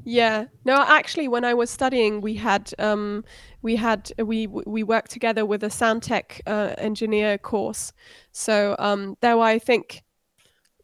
Yeah. 0.04 0.46
No, 0.64 0.84
actually, 0.87 1.28
when 1.28 1.44
I 1.44 1.54
was 1.54 1.70
studying, 1.70 2.20
we 2.20 2.34
had 2.34 2.73
um, 2.78 3.25
we 3.62 3.76
had 3.76 4.12
we 4.18 4.46
we 4.46 4.82
worked 4.82 5.11
together 5.11 5.46
with 5.46 5.64
a 5.64 5.70
sound 5.70 6.02
tech 6.02 6.40
uh, 6.46 6.75
engineer 6.78 7.38
course. 7.38 7.92
So 8.32 8.76
um, 8.78 9.16
there 9.20 9.37
were, 9.37 9.44
I 9.44 9.58
think, 9.58 10.02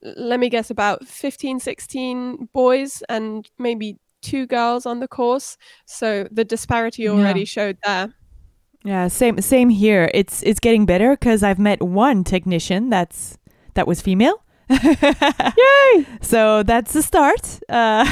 let 0.03 0.41
me 0.41 0.49
guess, 0.49 0.71
about 0.71 1.07
15, 1.07 1.61
16 1.61 2.49
boys 2.55 3.03
and 3.09 3.49
maybe 3.59 3.99
two 4.23 4.47
girls 4.47 4.87
on 4.87 5.01
the 5.01 5.09
course. 5.09 5.57
So 5.87 6.27
the 6.31 6.45
disparity 6.45 7.09
already 7.09 7.41
Yeah. 7.41 7.45
showed 7.45 7.79
there. 7.85 8.15
Yeah, 8.85 9.09
same 9.09 9.39
same 9.43 9.69
here. 9.69 10.11
It's 10.15 10.43
it's 10.43 10.61
getting 10.61 10.87
better 10.87 11.11
because 11.11 11.43
I've 11.43 11.59
met 11.59 11.83
one 11.83 12.25
technician 12.25 12.89
that's 12.89 13.37
that 13.75 13.87
was 13.87 14.01
female. 14.01 14.43
Yay! 14.71 16.07
So 16.23 16.63
that's 16.63 16.93
the 16.93 17.03
start. 17.03 17.59
Uh, 17.69 18.05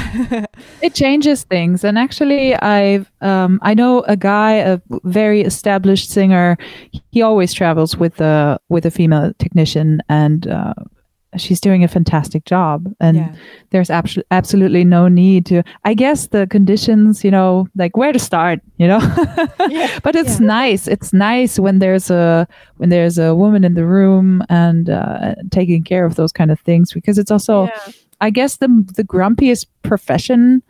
it 0.81 0.93
changes 0.93 1.43
things 1.43 1.83
and 1.83 1.97
actually 1.97 2.55
i've 2.55 3.09
um, 3.21 3.59
i 3.61 3.73
know 3.73 4.01
a 4.01 4.17
guy 4.17 4.53
a 4.53 4.81
very 5.03 5.41
established 5.41 6.09
singer 6.09 6.57
he 7.11 7.21
always 7.21 7.53
travels 7.53 7.95
with 7.97 8.19
a 8.21 8.59
with 8.69 8.85
a 8.85 8.91
female 8.91 9.33
technician 9.39 10.01
and 10.09 10.47
uh, 10.47 10.73
she's 11.37 11.59
doing 11.61 11.83
a 11.83 11.87
fantastic 11.87 12.43
job 12.45 12.91
and 12.99 13.17
Yeah. 13.17 13.35
there's 13.69 13.89
abso- 13.89 14.23
absolutely 14.31 14.83
no 14.83 15.07
need 15.07 15.45
to 15.45 15.61
i 15.85 15.93
guess 15.93 16.27
the 16.27 16.47
conditions 16.47 17.23
you 17.23 17.29
know 17.31 17.67
like 17.75 17.95
where 17.95 18.11
to 18.11 18.17
start 18.19 18.59
you 18.77 18.87
know 18.87 18.99
but 20.03 20.15
it's 20.15 20.39
nice 20.39 20.87
it's 20.87 21.13
nice 21.13 21.59
when 21.59 21.79
there's 21.79 22.09
a 22.09 22.47
when 22.77 22.89
there's 22.89 23.17
a 23.19 23.35
woman 23.35 23.63
in 23.63 23.75
the 23.75 23.85
room 23.85 24.41
and 24.49 24.89
uh, 24.89 25.35
taking 25.51 25.83
care 25.83 26.03
of 26.05 26.15
those 26.15 26.31
kind 26.31 26.49
of 26.51 26.59
things 26.61 26.93
because 26.93 27.17
it's 27.19 27.31
also 27.31 27.65
yeah. 27.65 27.91
I 28.21 28.31
guess 28.31 28.57
the 28.57 28.67
the 28.95 29.03
grumpiest 29.03 29.67
profession 29.83 30.61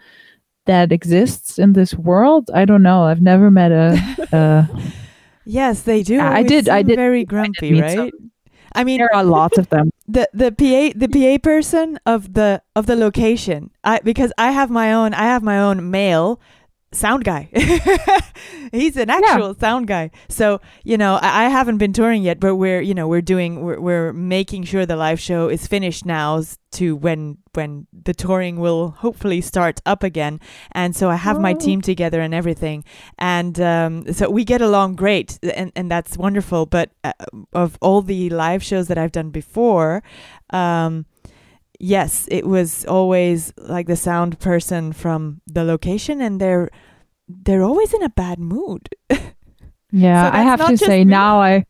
that 0.65 0.91
exists 0.91 1.57
in 1.57 1.73
this 1.73 1.95
world. 1.95 2.51
I 2.53 2.65
don't 2.65 2.83
know. 2.83 3.05
I've 3.05 3.23
never 3.23 3.49
met 3.49 3.71
a. 3.71 3.97
a 4.31 4.69
yes, 5.45 5.81
they 5.81 6.03
do. 6.03 6.19
I 6.19 6.43
did- 6.43 6.69
I 6.69 6.83
did- 6.83 6.97
Very 6.97 7.25
grumpy, 7.25 7.71
meet 7.71 7.81
right? 7.81 7.95
some. 7.97 8.11
I 8.73 8.83
mean, 8.83 8.99
there 8.99 9.13
are 9.13 9.23
lots 9.23 9.57
of 9.57 9.69
them. 9.69 9.91
the 10.07 10.29
the 10.33 10.51
PA 10.51 10.97
the 10.97 11.07
PA 11.07 11.41
person 11.41 11.99
of 12.05 12.33
the 12.33 12.61
of 12.75 12.85
the 12.85 12.95
location. 12.95 13.71
I 13.83 13.99
because 14.03 14.31
I 14.37 14.51
have 14.51 14.69
my 14.69 14.93
own 14.93 15.13
I 15.13 15.23
have 15.23 15.43
my 15.43 15.59
own 15.59 15.89
male 15.89 16.39
sound 16.91 17.23
guy. 17.23 17.49
He's 18.71 18.97
an 18.97 19.09
actual 19.09 19.53
sound 19.55 19.87
guy. 19.87 20.11
So 20.27 20.59
you 20.83 20.97
know 20.97 21.15
I, 21.21 21.45
I 21.45 21.49
haven't 21.49 21.77
been 21.77 21.93
touring 21.93 22.23
yet, 22.23 22.39
but 22.39 22.55
we're 22.55 22.81
you 22.81 22.93
know 22.93 23.07
we're 23.07 23.21
doing 23.21 23.61
we're, 23.61 23.79
we're 23.79 24.13
making 24.13 24.63
sure 24.63 24.85
the 24.85 24.95
live 24.95 25.19
show 25.19 25.49
is 25.49 25.67
finished 25.67 26.05
now 26.05 26.41
to 26.71 26.95
when 26.95 27.37
when 27.53 27.87
the 27.91 28.13
touring 28.13 28.59
will 28.59 28.91
hopefully 28.91 29.41
start 29.41 29.81
up 29.85 30.03
again. 30.03 30.39
And 30.71 30.95
so 30.95 31.09
I 31.09 31.15
have 31.15 31.39
my 31.39 31.53
Oh. 31.53 31.59
team 31.59 31.81
together 31.81 32.21
and 32.21 32.33
everything, 32.33 32.83
and 33.17 33.59
um, 33.59 34.13
so 34.13 34.29
we 34.29 34.43
get 34.43 34.61
along 34.61 34.95
great, 34.95 35.39
and 35.43 35.71
and 35.75 35.89
that's 35.91 36.17
wonderful. 36.17 36.65
But 36.65 36.91
uh, 37.03 37.13
of 37.53 37.77
all 37.81 38.01
the 38.01 38.29
live 38.29 38.63
shows 38.63 38.87
that 38.87 38.97
I've 38.97 39.11
done 39.11 39.29
before, 39.31 40.03
um, 40.51 41.05
yes, 41.79 42.27
it 42.29 42.45
was 42.45 42.85
always 42.85 43.53
like 43.57 43.87
the 43.87 43.95
sound 43.95 44.39
person 44.39 44.93
from 44.93 45.41
the 45.47 45.63
location, 45.63 46.21
and 46.21 46.39
they're 46.39 46.69
they're 47.27 47.63
always 47.63 47.93
in 47.93 48.03
a 48.03 48.09
bad 48.09 48.39
mood. 48.39 48.89
Yeah, 49.91 50.29
So 50.31 50.37
I 50.37 50.41
have 50.43 50.67
to 50.67 50.77
say 50.77 50.99
me. 51.03 51.05
now 51.05 51.41
I, 51.41 51.65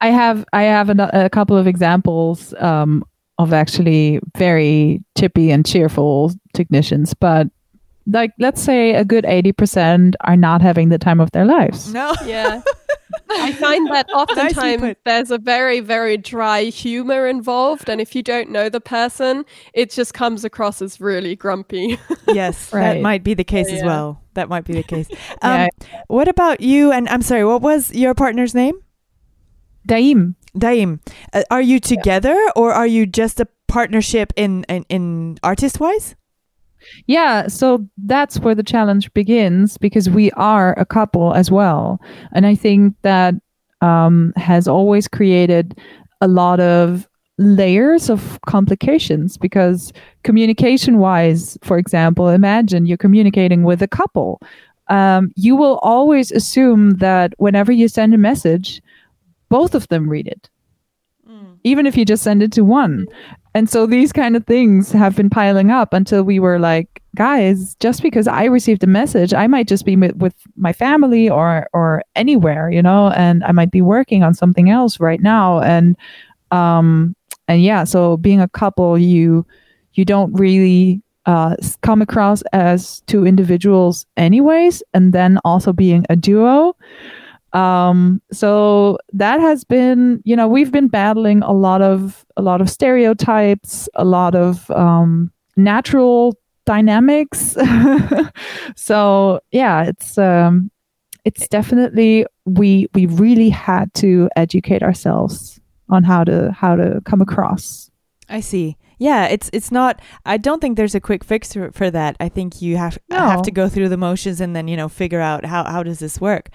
I 0.00 0.08
have 0.10 0.44
I 0.52 0.64
have 0.64 0.90
a, 0.90 1.10
a 1.14 1.30
couple 1.30 1.56
of 1.56 1.66
examples 1.66 2.52
um, 2.58 3.04
of 3.38 3.54
actually 3.54 4.20
very 4.36 5.02
chippy 5.16 5.50
and 5.50 5.64
cheerful 5.64 6.32
technicians, 6.52 7.14
but 7.14 7.48
like 8.06 8.32
let's 8.38 8.62
say 8.62 8.94
a 8.94 9.04
good 9.04 9.24
eighty 9.24 9.52
percent 9.52 10.16
are 10.22 10.36
not 10.36 10.60
having 10.62 10.88
the 10.90 10.98
time 10.98 11.20
of 11.20 11.30
their 11.32 11.44
lives. 11.44 11.92
No, 11.92 12.14
Yeah. 12.26 12.60
I 13.30 13.52
find 13.66 13.86
that 13.88 14.06
oftentimes 14.12 14.80
put. 14.82 14.98
there's 15.04 15.30
a 15.30 15.38
very, 15.38 15.80
very 15.80 16.16
dry 16.16 16.64
humor 16.64 17.26
involved. 17.26 17.88
And 17.88 18.00
if 18.00 18.14
you 18.14 18.22
don't 18.22 18.50
know 18.50 18.68
the 18.68 18.80
person, 18.80 19.44
it 19.72 19.90
just 19.90 20.14
comes 20.14 20.44
across 20.44 20.82
as 20.82 21.00
really 21.00 21.34
grumpy. 21.36 21.98
yes, 22.28 22.70
that 22.70 23.00
might 23.00 23.22
be 23.24 23.34
the 23.34 23.44
case 23.44 23.68
as 23.70 23.78
Yeah. 23.80 23.86
well. 23.86 24.22
That 24.34 24.48
might 24.48 24.64
be 24.64 24.74
the 24.74 24.82
case. 24.82 25.08
Um, 25.42 25.60
Yeah. 25.60 25.68
What 26.08 26.28
about 26.28 26.60
you? 26.60 26.92
And 26.92 27.08
I'm 27.08 27.22
sorry, 27.22 27.44
what 27.44 27.62
was 27.62 27.92
your 27.94 28.14
partner's 28.14 28.54
name? 28.54 28.74
Daim. 29.86 30.36
Daim. 30.56 31.00
Uh, 31.32 31.42
are 31.50 31.62
you 31.62 31.80
together, 31.80 32.36
or 32.56 32.72
are 32.72 32.86
you 32.86 33.06
just 33.06 33.40
a 33.40 33.46
partnership 33.68 34.32
in 34.36 34.64
in, 34.68 34.84
in 34.88 35.38
artist 35.42 35.80
wise? 35.80 36.14
Yeah, 37.06 37.48
so 37.48 37.86
that's 38.04 38.38
where 38.40 38.54
the 38.54 38.62
challenge 38.62 39.12
begins 39.14 39.78
because 39.78 40.08
we 40.10 40.30
are 40.32 40.78
a 40.78 40.86
couple 40.86 41.34
as 41.34 41.50
well. 41.50 42.00
And 42.32 42.46
I 42.46 42.54
think 42.54 42.94
that 43.02 43.34
um, 43.80 44.32
has 44.36 44.68
always 44.68 45.08
created 45.08 45.78
a 46.20 46.28
lot 46.28 46.60
of 46.60 47.08
layers 47.38 48.08
of 48.08 48.38
complications 48.46 49.36
because 49.36 49.92
communication 50.22 50.98
wise, 50.98 51.58
for 51.62 51.78
example, 51.78 52.28
imagine 52.28 52.86
you're 52.86 52.96
communicating 52.96 53.64
with 53.64 53.82
a 53.82 53.88
couple. 53.88 54.40
Um, 54.88 55.32
you 55.34 55.56
will 55.56 55.78
always 55.78 56.30
assume 56.30 56.98
that 56.98 57.32
whenever 57.38 57.72
you 57.72 57.88
send 57.88 58.14
a 58.14 58.18
message, 58.18 58.80
both 59.48 59.74
of 59.74 59.88
them 59.88 60.08
read 60.08 60.28
it 60.28 60.48
even 61.64 61.86
if 61.86 61.96
you 61.96 62.04
just 62.04 62.22
send 62.22 62.42
it 62.42 62.52
to 62.52 62.62
one. 62.62 63.06
And 63.54 63.70
so 63.70 63.86
these 63.86 64.12
kind 64.12 64.34
of 64.34 64.44
things 64.46 64.90
have 64.90 65.14
been 65.14 65.30
piling 65.30 65.70
up 65.70 65.92
until 65.94 66.24
we 66.24 66.40
were 66.40 66.58
like, 66.58 67.00
guys, 67.14 67.76
just 67.78 68.02
because 68.02 68.26
I 68.26 68.44
received 68.44 68.82
a 68.82 68.88
message, 68.88 69.32
I 69.32 69.46
might 69.46 69.68
just 69.68 69.84
be 69.84 69.96
with 69.96 70.34
my 70.56 70.72
family 70.72 71.30
or 71.30 71.68
or 71.72 72.02
anywhere, 72.16 72.68
you 72.68 72.82
know, 72.82 73.10
and 73.10 73.44
I 73.44 73.52
might 73.52 73.70
be 73.70 73.80
working 73.80 74.24
on 74.24 74.34
something 74.34 74.70
else 74.70 74.98
right 74.98 75.20
now. 75.20 75.60
And 75.60 75.96
um 76.50 77.14
and 77.46 77.62
yeah, 77.62 77.84
so 77.84 78.16
being 78.16 78.40
a 78.40 78.48
couple, 78.48 78.98
you 78.98 79.46
you 79.92 80.04
don't 80.04 80.32
really 80.32 81.00
uh, 81.26 81.56
come 81.82 82.02
across 82.02 82.42
as 82.52 83.00
two 83.06 83.26
individuals 83.26 84.04
anyways 84.16 84.82
and 84.92 85.12
then 85.14 85.38
also 85.44 85.72
being 85.72 86.04
a 86.10 86.16
duo 86.16 86.76
um 87.54 88.20
so 88.32 88.98
that 89.12 89.40
has 89.40 89.64
been 89.64 90.20
you 90.24 90.36
know 90.36 90.48
we've 90.48 90.72
been 90.72 90.88
battling 90.88 91.42
a 91.42 91.52
lot 91.52 91.80
of 91.80 92.26
a 92.36 92.42
lot 92.42 92.60
of 92.60 92.68
stereotypes 92.68 93.88
a 93.94 94.04
lot 94.04 94.34
of 94.34 94.70
um 94.72 95.30
natural 95.56 96.36
dynamics 96.66 97.56
so 98.76 99.40
yeah 99.52 99.84
it's 99.84 100.18
um 100.18 100.70
it's 101.24 101.48
definitely 101.48 102.26
we 102.44 102.86
we 102.94 103.06
really 103.06 103.48
had 103.48 103.92
to 103.94 104.28
educate 104.36 104.82
ourselves 104.82 105.60
on 105.88 106.02
how 106.02 106.24
to 106.24 106.50
how 106.52 106.74
to 106.74 107.00
come 107.04 107.20
across 107.20 107.90
I 108.28 108.40
see. 108.40 108.76
Yeah, 108.98 109.26
it's 109.26 109.50
it's 109.52 109.70
not. 109.72 110.00
I 110.24 110.36
don't 110.36 110.60
think 110.60 110.76
there's 110.76 110.94
a 110.94 111.00
quick 111.00 111.24
fix 111.24 111.52
for, 111.52 111.72
for 111.72 111.90
that. 111.90 112.16
I 112.20 112.28
think 112.28 112.62
you 112.62 112.76
have 112.76 112.98
No. 113.10 113.18
have 113.18 113.42
to 113.42 113.50
go 113.50 113.68
through 113.68 113.88
the 113.88 113.96
motions 113.96 114.40
and 114.40 114.54
then 114.54 114.68
you 114.68 114.76
know 114.76 114.88
figure 114.88 115.20
out 115.20 115.44
how 115.44 115.64
how 115.64 115.82
does 115.82 115.98
this 115.98 116.20
work. 116.20 116.50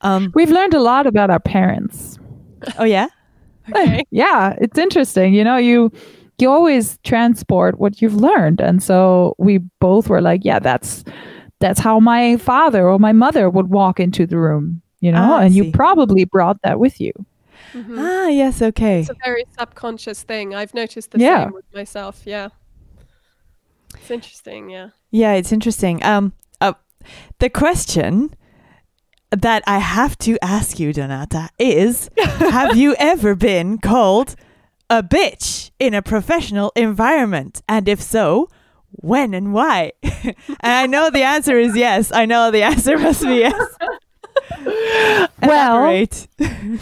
Um. 0.00 0.32
we've 0.34 0.50
learned 0.50 0.74
a 0.74 0.80
lot 0.80 1.06
about 1.06 1.30
our 1.30 1.40
parents 1.40 2.18
Oh 2.78 2.84
yeah. 2.84 3.08
Okay. 3.70 4.04
yeah 4.10 4.56
it's 4.60 4.78
interesting 4.78 5.34
you 5.34 5.44
know 5.44 5.56
you 5.56 5.90
you 6.38 6.50
always 6.50 6.98
transport 7.04 7.78
what 7.78 8.02
you've 8.02 8.16
learned 8.16 8.60
and 8.60 8.82
so 8.82 9.36
we 9.38 9.58
both 9.80 10.08
were 10.08 10.20
like 10.20 10.40
yeah 10.44 10.58
that's 10.58 11.04
that's 11.60 11.78
how 11.78 12.00
my 12.00 12.36
father 12.38 12.88
or 12.88 12.98
my 12.98 13.12
mother 13.12 13.48
would 13.48 13.68
walk 13.68 14.00
into 14.00 14.26
the 14.26 14.36
room 14.36 14.82
you 15.00 15.12
know 15.12 15.34
Ah, 15.34 15.40
and 15.40 15.52
see. 15.54 15.58
you 15.62 15.70
probably 15.72 16.24
brought 16.24 16.60
that 16.62 16.80
with 16.80 17.00
you 17.00 17.12
Mhm. 17.72 17.96
Ah 17.98 18.28
yes. 18.28 18.60
Okay. 18.62 19.00
It's 19.00 19.10
a 19.10 19.14
very 19.24 19.44
subconscious 19.58 20.22
thing. 20.22 20.54
I've 20.54 20.74
noticed 20.74 21.10
the 21.12 21.18
Yeah. 21.18 21.44
same 21.44 21.52
with 21.54 21.64
myself. 21.74 22.22
Yeah. 22.26 22.48
It's 23.94 24.10
interesting. 24.10 24.70
Yeah. 24.70 24.88
Yeah, 25.10 25.32
it's 25.34 25.52
interesting. 25.52 26.02
Um. 26.04 26.32
Uh, 26.60 26.74
the 27.38 27.48
question 27.50 28.34
that 29.30 29.62
I 29.66 29.78
have 29.78 30.16
to 30.18 30.38
ask 30.42 30.78
you, 30.78 30.92
Donata, 30.92 31.48
is: 31.58 32.08
Have 32.18 32.76
you 32.76 32.94
ever 32.98 33.34
been 33.34 33.78
called 33.78 34.34
a 34.90 35.02
bitch 35.02 35.70
in 35.78 35.94
a 35.94 36.02
professional 36.02 36.72
environment? 36.76 37.62
And 37.68 37.88
if 37.88 38.00
so, 38.02 38.48
when 38.90 39.34
and 39.34 39.52
why? 39.52 39.92
and 40.02 40.34
I 40.60 40.86
know 40.86 41.10
the 41.10 41.22
answer 41.22 41.58
is 41.58 41.76
yes. 41.76 42.12
I 42.12 42.26
know 42.26 42.50
the 42.50 42.62
answer 42.72 42.98
must 42.98 43.22
be 43.22 43.36
yes. 43.36 43.54
Well- 45.42 45.82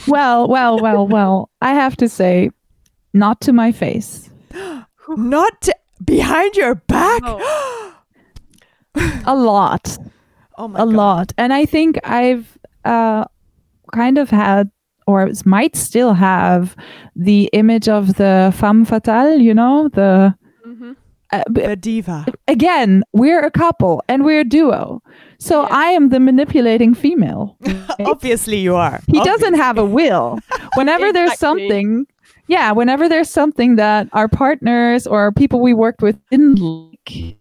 well 0.08 0.48
well 0.48 0.78
well 0.80 1.06
well 1.08 1.50
i 1.60 1.72
have 1.74 1.96
to 1.96 2.08
say 2.08 2.50
not 3.14 3.40
to 3.42 3.52
my 3.52 3.72
face 3.72 4.30
not 5.08 5.60
t- 5.62 5.72
behind 6.04 6.54
your 6.56 6.74
back. 6.76 7.22
Oh. 7.24 7.94
a 9.26 9.34
lot 9.34 9.96
Oh 10.58 10.68
my 10.68 10.80
a 10.82 10.84
god. 10.84 10.94
lot 10.94 11.32
and 11.38 11.52
i 11.52 11.64
think 11.64 11.98
i've 12.04 12.58
uh 12.84 13.24
kind 13.92 14.18
of 14.18 14.30
had 14.30 14.70
or 15.06 15.28
might 15.44 15.74
still 15.76 16.14
have 16.14 16.76
the 17.16 17.48
image 17.52 17.88
of 17.88 18.14
the 18.14 18.52
femme 18.56 18.84
fatale 18.84 19.38
you 19.40 19.54
know 19.54 19.88
the 19.88 20.34
hmm 20.64 20.92
uh, 21.32 21.44
b- 21.52 21.62
The 21.64 21.76
diva. 21.76 22.26
again, 22.48 23.04
we're 23.12 23.38
a 23.38 23.52
couple 23.52 24.02
and 24.08 24.24
we're 24.24 24.40
a 24.40 24.44
duo. 24.44 25.00
So 25.40 25.62
Yeah. 25.62 25.68
I 25.70 25.86
am 25.92 26.10
the 26.10 26.20
manipulating 26.20 26.94
female. 26.94 27.56
Obviously, 28.00 28.58
you 28.58 28.76
are. 28.76 29.00
He 29.08 29.20
doesn't 29.24 29.54
have 29.54 29.78
a 29.78 29.84
will. 29.84 30.38
Whenever 30.76 31.12
there's 31.12 31.38
something, 31.38 32.06
yeah, 32.46 32.72
whenever 32.72 33.08
there's 33.08 33.30
something 33.30 33.76
that 33.76 34.08
our 34.12 34.28
partners 34.28 35.06
or 35.06 35.32
people 35.32 35.60
we 35.60 35.72
worked 35.74 36.02
with 36.02 36.18
didn't 36.30 36.56
like, 36.60 37.36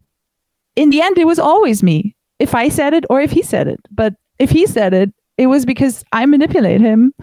in 0.75 0.89
the 0.89 1.01
end, 1.01 1.17
it 1.17 1.27
was 1.27 1.39
always 1.39 1.83
me. 1.83 2.15
If 2.39 2.55
I 2.55 2.69
said 2.69 2.93
it 2.93 3.03
or 3.09 3.19
if 3.19 3.31
he 3.31 3.41
said 3.41 3.67
it, 3.67 3.81
but 3.91 4.15
if 4.39 4.49
he 4.49 4.65
said 4.65 4.93
it, 4.93 5.11
it 5.37 5.47
was 5.47 5.65
because 5.65 6.05
I 6.13 6.25
manipulate 6.25 6.79
him, 6.79 7.13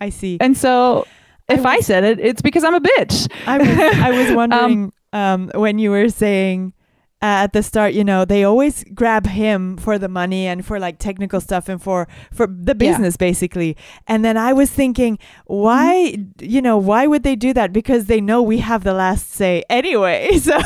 I 0.00 0.10
see. 0.10 0.36
and 0.40 0.56
so 0.56 1.06
if 1.48 1.64
I, 1.64 1.80
said 1.80 2.04
it, 2.04 2.20
it's 2.20 2.42
because 2.42 2.62
I'm 2.62 2.74
a 2.74 2.80
bitch. 2.80 3.30
I 3.46 3.58
was 3.58 3.68
I 3.68 4.10
was 4.10 4.32
wondering 4.36 4.92
um, 5.12 5.50
when 5.54 5.78
you 5.78 5.90
were 5.90 6.10
saying 6.10 6.74
uh, 7.22 7.44
at 7.44 7.52
the 7.54 7.62
start, 7.62 7.94
you 7.94 8.04
know, 8.04 8.24
they 8.26 8.44
always 8.44 8.84
grab 8.94 9.26
him 9.26 9.76
for 9.78 9.98
the 9.98 10.08
money 10.08 10.46
and 10.46 10.64
for 10.66 10.78
like 10.78 10.98
technical 10.98 11.40
stuff 11.40 11.68
and 11.68 11.80
for 11.82 12.06
for 12.32 12.46
the 12.46 12.72
Yeah. 12.78 12.90
business 12.92 13.16
basically. 13.16 13.76
And 14.06 14.22
then 14.24 14.36
I 14.36 14.52
was 14.52 14.70
thinking, 14.70 15.18
why, 15.46 16.12
Mm-hmm. 16.16 16.44
you 16.44 16.60
know, 16.60 16.76
why 16.76 17.06
would 17.06 17.22
they 17.22 17.34
do 17.36 17.52
that? 17.54 17.72
Because 17.72 18.04
they 18.06 18.20
know 18.20 18.42
we 18.42 18.58
have 18.58 18.84
the 18.84 18.92
last 18.92 19.32
say 19.32 19.62
anyway. 19.70 20.38
So, 20.38 20.58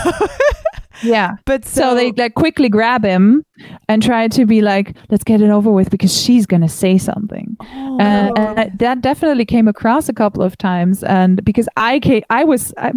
Yeah. 1.03 1.37
but 1.47 1.65
so, 1.65 1.81
So, 1.81 1.95
they 1.95 2.13
like 2.13 2.35
quickly 2.35 2.69
grab 2.69 3.05
him 3.05 3.43
and 3.89 4.03
try 4.03 4.29
to 4.29 4.45
be 4.45 4.61
like, 4.61 4.95
let's 5.09 5.25
get 5.25 5.41
it 5.41 5.49
over 5.49 5.71
with 5.71 5.89
because 5.89 6.13
she's 6.15 6.45
gonna 6.47 6.69
say 6.69 6.99
something. 6.99 7.57
Oh. 7.61 7.99
and, 8.01 8.37
and 8.39 8.79
that 8.79 9.01
definitely 9.01 9.45
came 9.47 9.67
across 9.69 10.09
a 10.11 10.13
couple 10.13 10.43
of 10.43 10.57
times 10.59 11.03
and 11.05 11.43
because 11.45 11.69
i 11.77 12.01
ca 12.01 12.23
i 12.31 12.45
was 12.45 12.73
I, 12.77 12.93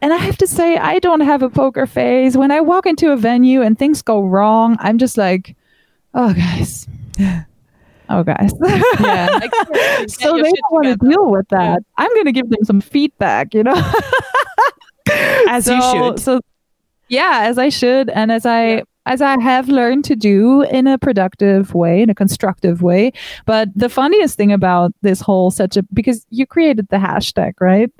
and 0.00 0.12
i 0.12 0.16
have 0.16 0.36
to 0.36 0.46
say 0.46 0.76
i 0.76 0.98
don't 0.98 1.20
have 1.20 1.42
a 1.42 1.50
poker 1.50 1.86
face. 1.86 2.36
When 2.36 2.50
i 2.50 2.60
walk 2.60 2.86
into 2.86 3.12
a 3.12 3.16
venue 3.16 3.62
and 3.62 3.78
things 3.78 4.02
go 4.02 4.22
wrong 4.22 4.76
i'm 4.80 4.98
just 4.98 5.16
like 5.18 5.56
oh 6.14 6.32
guys. 6.32 6.86
Oh 8.08 8.22
guys. 8.22 8.52
Yeah, 9.00 9.28
like, 9.40 9.54
so 10.10 10.36
they 10.36 10.42
don't 10.42 10.70
want 10.70 10.84
to 10.84 10.96
deal 10.96 11.30
with 11.30 11.48
that. 11.48 11.82
I'm 11.96 12.10
going 12.10 12.26
to 12.26 12.32
give 12.32 12.50
them 12.50 12.62
some 12.62 12.82
feedback 12.82 13.54
you 13.54 13.62
know? 13.62 13.72
As 15.48 15.64
so, 15.64 15.74
you 15.74 15.82
should. 15.82 16.20
So 16.20 16.40
yeah, 17.12 17.40
as 17.42 17.58
I 17.58 17.68
should, 17.68 18.08
and 18.08 18.32
as 18.32 18.46
I 18.46 18.84
as 19.04 19.20
I 19.20 19.38
have 19.40 19.68
learned 19.68 20.04
to 20.06 20.16
do 20.16 20.62
in 20.62 20.86
a 20.86 20.96
productive 20.96 21.74
way, 21.74 22.02
in 22.02 22.08
a 22.08 22.14
constructive 22.14 22.82
way. 22.82 23.12
But 23.44 23.68
the 23.74 23.88
funniest 23.88 24.36
thing 24.36 24.52
about 24.52 24.92
this 25.02 25.20
whole 25.20 25.50
such 25.50 25.76
a 25.76 25.82
because 25.92 26.26
you 26.30 26.46
created 26.46 26.88
the 26.88 26.96
hashtag, 26.96 27.54
right? 27.60 27.90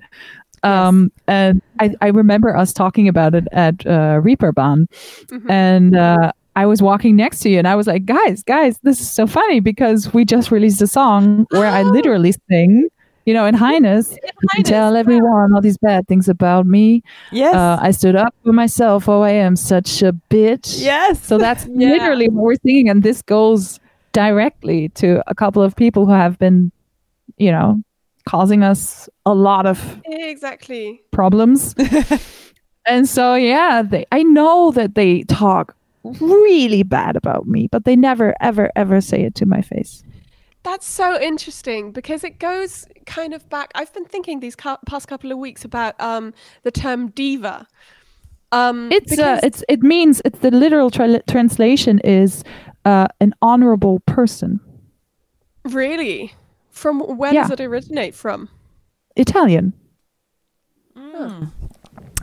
Um, 0.63 1.11
and 1.27 1.61
I, 1.81 1.95
I 2.01 2.09
remember 2.09 2.57
us 2.57 2.73
talking 2.73 3.09
about 3.09 3.35
it 3.35 3.49
at 3.53 3.85
uh, 3.87 4.21
Reeperbahn, 4.23 4.87
Mhm. 5.27 5.51
and 5.51 5.97
uh, 5.97 6.33
I 6.55 6.67
was 6.67 6.81
walking 6.83 7.17
next 7.17 7.41
to 7.41 7.49
you, 7.51 7.59
and 7.59 7.67
I 7.67 7.75
was 7.75 7.87
like, 7.87 8.05
"Guys, 8.05 8.43
guys, 8.43 8.79
this 8.83 9.01
is 9.01 9.11
so 9.11 9.27
funny 9.27 9.61
because 9.61 10.13
we 10.15 10.25
just 10.25 10.51
released 10.51 10.81
a 10.83 10.87
song 10.87 11.47
where 11.51 11.67
I 11.67 11.83
literally 11.97 12.33
sing, 12.49 12.89
you 13.27 13.35
know, 13.35 13.47
in 13.47 13.55
Highness, 13.55 14.17
In 14.57 14.63
tell 14.65 14.95
everyone 14.97 15.53
all 15.55 15.61
these 15.61 15.79
bad 15.79 16.07
things 16.09 16.29
about 16.29 16.67
me. 16.67 17.03
yes. 17.33 17.55
Uh, 17.55 17.79
I 17.81 17.91
stood 17.91 18.17
up 18.17 18.35
for 18.45 18.53
myself. 18.53 19.09
Oh, 19.09 19.23
I 19.23 19.31
am 19.31 19.57
such 19.57 20.03
a 20.03 20.13
bitch. 20.31 20.83
yes. 20.83 21.25
So 21.25 21.39
that's 21.39 21.67
Yeah. 21.73 21.89
literally 21.91 22.29
what 22.29 22.45
we're 22.45 22.55
singing, 22.67 22.89
and 22.89 23.03
this 23.03 23.23
goes 23.23 23.81
directly 24.13 24.91
to 24.91 25.23
a 25.27 25.35
couple 25.35 25.63
of 25.63 25.75
people 25.75 26.05
who 26.07 26.13
have 26.13 26.39
been, 26.39 26.71
you 27.39 27.51
know, 27.51 27.83
causing 28.27 28.63
us 28.63 29.09
a 29.27 29.35
lot 29.35 29.67
of 29.67 30.01
Exactly. 30.05 31.01
problems. 31.11 31.75
and 32.87 33.09
so, 33.09 33.35
yeah, 33.35 33.83
they. 33.83 34.05
I 34.13 34.23
know 34.23 34.71
that 34.73 34.95
they 34.95 35.23
talk 35.25 35.75
really 36.21 36.83
bad 36.83 37.17
about 37.17 37.47
me, 37.47 37.69
but 37.71 37.85
they 37.85 37.97
never, 37.97 38.35
ever, 38.41 38.71
ever 38.77 39.01
say 39.01 39.23
it 39.23 39.35
to 39.37 39.47
my 39.47 39.63
face. 39.63 40.03
That's 40.65 40.87
so 40.87 41.21
interesting 41.21 41.91
because 41.93 42.23
it 42.25 42.39
goes 42.39 42.87
kind 43.07 43.35
of 43.35 43.49
back. 43.49 43.71
I've 43.75 43.93
been 43.93 44.05
thinking 44.05 44.41
these 44.41 44.55
cou- 44.57 44.77
past 44.87 45.09
couple 45.09 45.33
of 45.33 45.39
weeks 45.39 45.65
about 45.65 46.01
um, 46.01 46.33
the 46.63 46.71
term 46.71 47.09
diva. 47.11 47.67
Um, 48.53 48.91
It's 48.93 49.19
uh, 49.19 49.41
it's 49.43 49.65
it 49.69 49.83
means 49.83 50.21
it's 50.25 50.39
the 50.41 50.51
literal 50.51 50.91
tra- 50.91 51.23
translation 51.29 51.99
is 52.01 52.45
uh, 52.85 53.09
an 53.21 53.35
honorable 53.43 54.01
person. 54.07 54.61
really 55.65 56.33
from 56.73 57.01
where 57.01 57.33
Yeah. 57.33 57.43
does 57.43 57.53
it 57.53 57.61
originate 57.61 58.15
from? 58.15 58.49
Italian. 59.15 59.75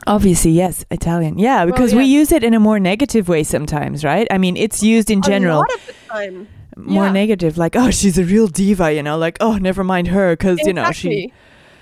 Obviously, 0.06 0.50
yes, 0.50 0.84
Italian. 0.90 1.38
Yeah, 1.38 1.64
because 1.66 1.94
we 1.94 2.04
yeah. 2.04 2.18
use 2.20 2.32
it 2.32 2.42
in 2.42 2.54
a 2.54 2.60
more 2.60 2.80
negative 2.80 3.28
way 3.28 3.42
sometimes, 3.44 4.02
right? 4.04 4.26
I 4.30 4.38
mean, 4.38 4.56
it's 4.56 4.82
used 4.82 5.10
in 5.10 5.22
general. 5.22 5.58
A 5.58 5.60
lot 5.60 5.74
of 5.74 5.86
the 5.86 5.92
time. 6.08 6.48
more 6.76 7.06
Yeah. 7.06 7.12
negative 7.12 7.58
like 7.58 7.76
oh 7.76 7.90
she's 7.90 8.16
a 8.16 8.24
real 8.24 8.46
diva 8.46 8.90
you 8.92 9.02
know 9.02 9.18
like 9.18 9.36
oh 9.40 9.58
never 9.58 9.82
mind 9.84 10.06
her 10.08 10.34
because 10.34 10.58
you 10.60 10.72
know 10.72 10.90
she 10.92 11.30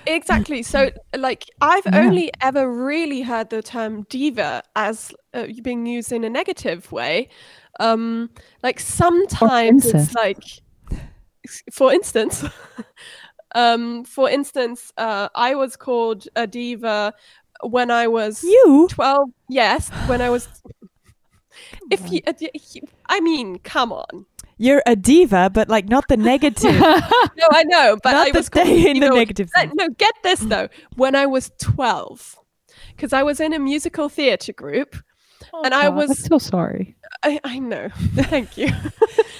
Exactly. 0.05 0.59
Exactly. 0.59 0.63
So, 0.63 0.89
like, 1.15 1.45
I've 1.61 1.85
Yeah. 1.85 1.99
only 1.99 2.31
ever 2.41 2.63
really 2.71 3.21
heard 3.21 3.49
the 3.51 3.61
term 3.61 4.05
diva 4.09 4.63
as 4.75 5.11
uh, 5.33 5.45
being 5.61 5.85
used 5.85 6.11
in 6.11 6.23
a 6.23 6.29
negative 6.29 6.91
way. 6.91 7.29
Um, 7.79 8.29
like 8.63 8.79
sometimes 8.79 9.85
it's 9.85 10.15
like, 10.15 10.41
for 11.71 11.91
instance, 11.93 12.43
um, 13.55 14.03
for 14.05 14.29
instance, 14.29 14.91
uh, 14.97 15.29
I 15.35 15.55
was 15.55 15.75
called 15.75 16.27
a 16.35 16.45
diva 16.47 17.13
when 17.63 17.91
I 17.91 18.07
was 18.07 18.43
you 18.43 18.87
twelve. 18.89 19.29
Yes, 19.49 19.89
when 20.07 20.21
I 20.21 20.29
was. 20.29 20.47
If 21.91 22.11
you, 22.11 22.21
uh, 22.25 22.33
I 23.09 23.19
mean, 23.19 23.59
come 23.59 23.91
on. 23.91 24.25
you're 24.57 24.83
a 24.85 24.95
diva 24.95 25.49
but 25.53 25.67
like 25.67 25.89
not 25.89 26.07
the 26.07 26.15
negative 26.15 26.73
No, 26.79 27.47
I 27.51 27.63
know, 27.65 27.97
but 28.01 28.11
not 28.13 28.27
I 28.27 28.31
was 28.37 28.47
called, 28.49 28.67
in 28.67 28.95
you 28.95 29.01
the 29.01 29.09
negative 29.09 29.49
Uh, 29.57 29.67
no, 29.73 29.89
get 29.89 30.13
this 30.23 30.39
though. 30.39 30.69
When 30.95 31.15
I 31.15 31.25
was 31.25 31.51
12, 31.59 32.37
because 32.95 33.11
I 33.13 33.23
was 33.23 33.39
in 33.39 33.53
a 33.53 33.59
musical 33.59 34.07
theatre 34.09 34.53
group, 34.53 34.95
and 35.65 35.73
I 35.73 35.87
Oh, 35.87 35.91
was, 35.91 36.09
I'm 36.11 36.15
so 36.15 36.37
sorry. 36.37 36.95
I, 37.21 37.39
I 37.43 37.59
know, 37.59 37.89
thank 38.15 38.57
you. 38.57 38.69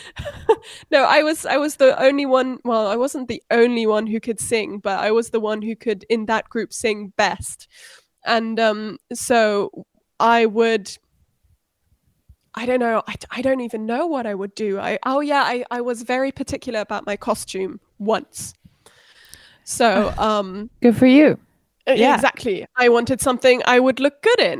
no, 0.92 1.04
I 1.04 1.24
was, 1.24 1.46
I 1.46 1.58
was 1.58 1.76
the 1.76 2.02
only 2.02 2.26
one. 2.26 2.60
Well, 2.66 2.88
I 2.88 2.96
wasn't 2.96 3.28
the 3.28 3.42
only 3.52 3.88
one 3.88 4.06
who 4.06 4.20
could 4.20 4.40
sing, 4.40 4.80
but 4.80 5.00
I 5.00 5.12
was 5.12 5.30
the 5.30 5.40
one 5.40 5.62
who 5.62 5.76
could 5.76 6.04
in 6.10 6.26
that 6.26 6.50
group 6.50 6.74
sing 6.74 7.14
best, 7.16 7.68
and 8.26 8.60
um, 8.60 8.98
so 9.14 9.86
I 10.20 10.46
would. 10.46 10.92
I 12.56 12.66
don't 12.66 12.80
know. 12.80 13.04
I, 13.08 13.16
I 13.32 13.42
don't 13.42 13.62
even 13.62 13.86
know 13.86 14.08
what 14.08 14.26
I 14.26 14.36
would 14.36 14.56
do. 14.56 14.80
I 14.80 15.00
oh 15.06 15.22
yeah, 15.22 15.44
I, 15.44 15.64
I 15.72 15.82
was 15.82 16.02
very 16.02 16.32
particular 16.32 16.82
about 16.82 17.06
my 17.06 17.16
costume 17.16 17.80
once. 18.00 18.54
So 19.64 20.14
um 20.18 20.70
Good 20.82 20.98
for 20.98 21.06
you. 21.06 21.40
Uh, 21.90 21.94
Yeah. 21.94 22.16
exactly. 22.16 22.66
I 22.76 22.90
wanted 22.90 23.20
something 23.22 23.62
I 23.66 23.80
would 23.80 24.00
look 24.00 24.22
good 24.22 24.40
in. 24.40 24.60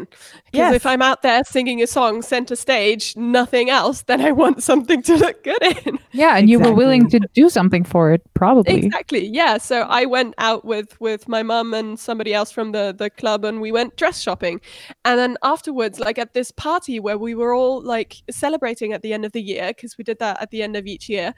Because 0.52 0.74
Yes. 0.74 0.76
if 0.76 0.86
I'm 0.86 1.02
out 1.02 1.22
there 1.22 1.44
singing 1.44 1.82
a 1.82 1.88
song 1.88 2.22
center 2.22 2.56
stage, 2.56 3.16
nothing 3.16 3.70
else, 3.70 4.02
then 4.04 4.20
I 4.22 4.32
want 4.32 4.64
something 4.64 5.02
to 5.04 5.16
look 5.16 5.44
good 5.44 5.62
in. 5.86 6.00
Yeah, 6.12 6.38
and 6.38 6.50
you 6.50 6.60
were 6.60 6.74
willing 6.74 7.08
to 7.12 7.20
do 7.36 7.50
something 7.50 7.84
for 7.84 8.12
it, 8.12 8.22
probably. 8.34 8.78
Exactly. 8.86 9.28
Yeah. 9.28 9.58
So 9.60 9.82
I 9.82 10.06
went 10.06 10.34
out 10.40 10.66
with 10.66 11.00
with 11.00 11.28
my 11.28 11.44
mum 11.44 11.74
and 11.76 12.00
somebody 12.00 12.34
else 12.34 12.52
from 12.52 12.72
the 12.72 12.96
the 12.98 13.10
club, 13.12 13.46
and 13.46 13.62
we 13.62 13.72
went 13.72 13.96
dress 13.96 14.20
shopping. 14.20 14.60
And 15.06 15.20
then 15.20 15.38
afterwards, 15.44 16.00
like 16.00 16.18
at 16.18 16.34
this 16.34 16.50
party 16.52 17.00
where 17.00 17.18
we 17.20 17.36
were 17.36 17.54
all 17.54 17.82
like 17.84 18.16
celebrating 18.32 18.92
at 18.92 19.02
the 19.04 19.14
end 19.14 19.24
of 19.24 19.32
the 19.34 19.42
year, 19.42 19.68
because 19.68 19.98
we 20.00 20.04
did 20.04 20.18
that 20.20 20.42
at 20.42 20.50
the 20.50 20.64
end 20.64 20.76
of 20.76 20.88
each 20.88 21.10
year. 21.10 21.36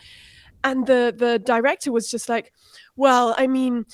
And 0.64 0.88
the 0.88 1.14
the 1.18 1.38
director 1.40 1.92
was 1.92 2.10
just 2.10 2.30
like, 2.30 2.54
"Well, 2.96 3.36
I 3.38 3.48
mean." 3.48 3.86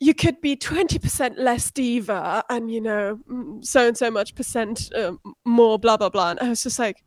You 0.00 0.14
could 0.14 0.40
be 0.40 0.56
20% 0.56 1.38
less 1.38 1.70
diva 1.70 2.42
and, 2.48 2.70
you 2.70 2.80
know, 2.80 3.20
so 3.60 3.86
and 3.86 3.96
so 3.96 4.10
much 4.10 4.34
percent 4.34 4.90
um, 4.96 5.20
more, 5.44 5.78
blah, 5.78 5.96
blah, 5.96 6.08
blah. 6.08 6.30
And 6.30 6.40
I 6.40 6.48
was 6.48 6.62
just 6.62 6.78
like, 6.78 7.04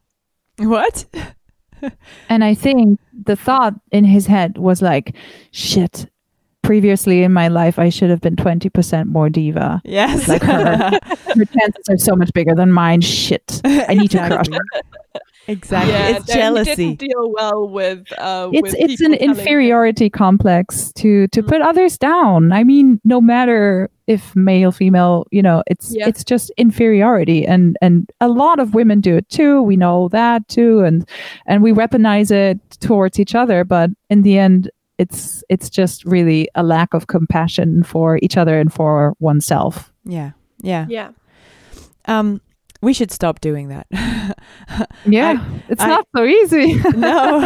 what 0.58 1.06
And 2.30 2.44
I 2.44 2.54
think 2.54 3.00
the 3.12 3.36
thought 3.36 3.74
in 3.92 4.06
his 4.06 4.28
head 4.28 4.58
was 4.58 4.82
like, 4.82 5.16
shit, 5.52 6.10
previously 6.64 7.24
in 7.24 7.32
my 7.34 7.48
life, 7.50 7.78
I 7.78 7.90
should 7.90 8.10
have 8.10 8.22
been 8.22 8.36
20% 8.36 9.06
more 9.08 9.30
diva. 9.30 9.82
yes 9.86 10.28
Like 10.28 10.42
her. 10.44 11.00
Her 11.36 11.46
chances 11.46 11.90
are 11.90 11.98
so 11.98 12.16
much 12.16 12.32
bigger 12.34 12.56
than 12.56 12.72
mine. 12.72 13.02
Shit. 13.02 13.62
I 13.66 13.94
need 13.94 14.12
to 14.12 14.18
crush 14.20 14.48
exactly. 14.48 14.58
her. 14.74 15.22
exactly 15.48 15.92
yeah, 15.94 16.08
it's 16.18 16.26
jealousy 16.34 16.76
didn't 16.96 17.00
deal 17.00 17.32
well 17.34 17.68
with, 17.68 18.12
uh, 18.18 18.50
It's 18.54 18.62
with 18.62 18.76
it's 18.78 19.02
an 19.02 19.12
people 19.12 19.18
telling 19.18 19.30
him- 19.32 19.40
inferiority 19.40 20.10
complex 20.10 20.92
to 20.94 21.28
to 21.30 21.42
Mm. 21.44 21.48
put 21.48 21.62
others 21.62 21.98
down. 21.98 22.52
I 22.52 22.64
mean, 22.64 23.00
no 23.04 23.20
matter 23.20 23.90
if 24.08 24.36
male, 24.36 24.72
female, 24.72 25.26
you 25.32 25.42
know, 25.42 25.64
it's 25.68 25.96
Yeah. 25.96 26.08
it's 26.08 26.24
just 26.24 26.52
inferiority, 26.58 27.46
and 27.48 27.78
and 27.82 28.10
a 28.22 28.28
lot 28.30 28.60
of 28.60 28.74
women 28.74 29.02
do 29.02 29.16
it 29.18 29.28
too. 29.30 29.62
We 29.64 29.76
know 29.76 30.08
that 30.10 30.48
too, 30.50 30.80
and 30.82 31.04
and 31.48 31.64
we 31.64 31.72
weaponize 31.74 32.30
it 32.32 32.60
towards 32.80 33.20
each 33.20 33.34
other. 33.36 33.64
But 33.64 33.90
in 34.10 34.22
the 34.22 34.38
end, 34.38 34.70
it's 35.04 35.44
it's 35.50 35.70
just 35.80 36.06
really 36.06 36.42
a 36.56 36.64
lack 36.64 36.94
of 36.94 37.06
compassion 37.08 37.84
for 37.84 38.18
each 38.26 38.38
other 38.42 38.56
and 38.62 38.72
for 38.74 39.14
oneself. 39.20 39.92
yeah 40.06 40.32
yeah 40.72 40.86
Yeah. 40.90 41.10
um 42.14 42.40
we 42.82 42.94
should 42.94 43.12
stop 43.12 43.40
doing 43.42 43.70
that 43.74 43.88
Yeah, 45.06 45.44
it's 45.70 45.82
I- 45.84 45.88
not 45.88 46.08
so 46.16 46.24
easy. 46.24 46.74
no 46.96 47.40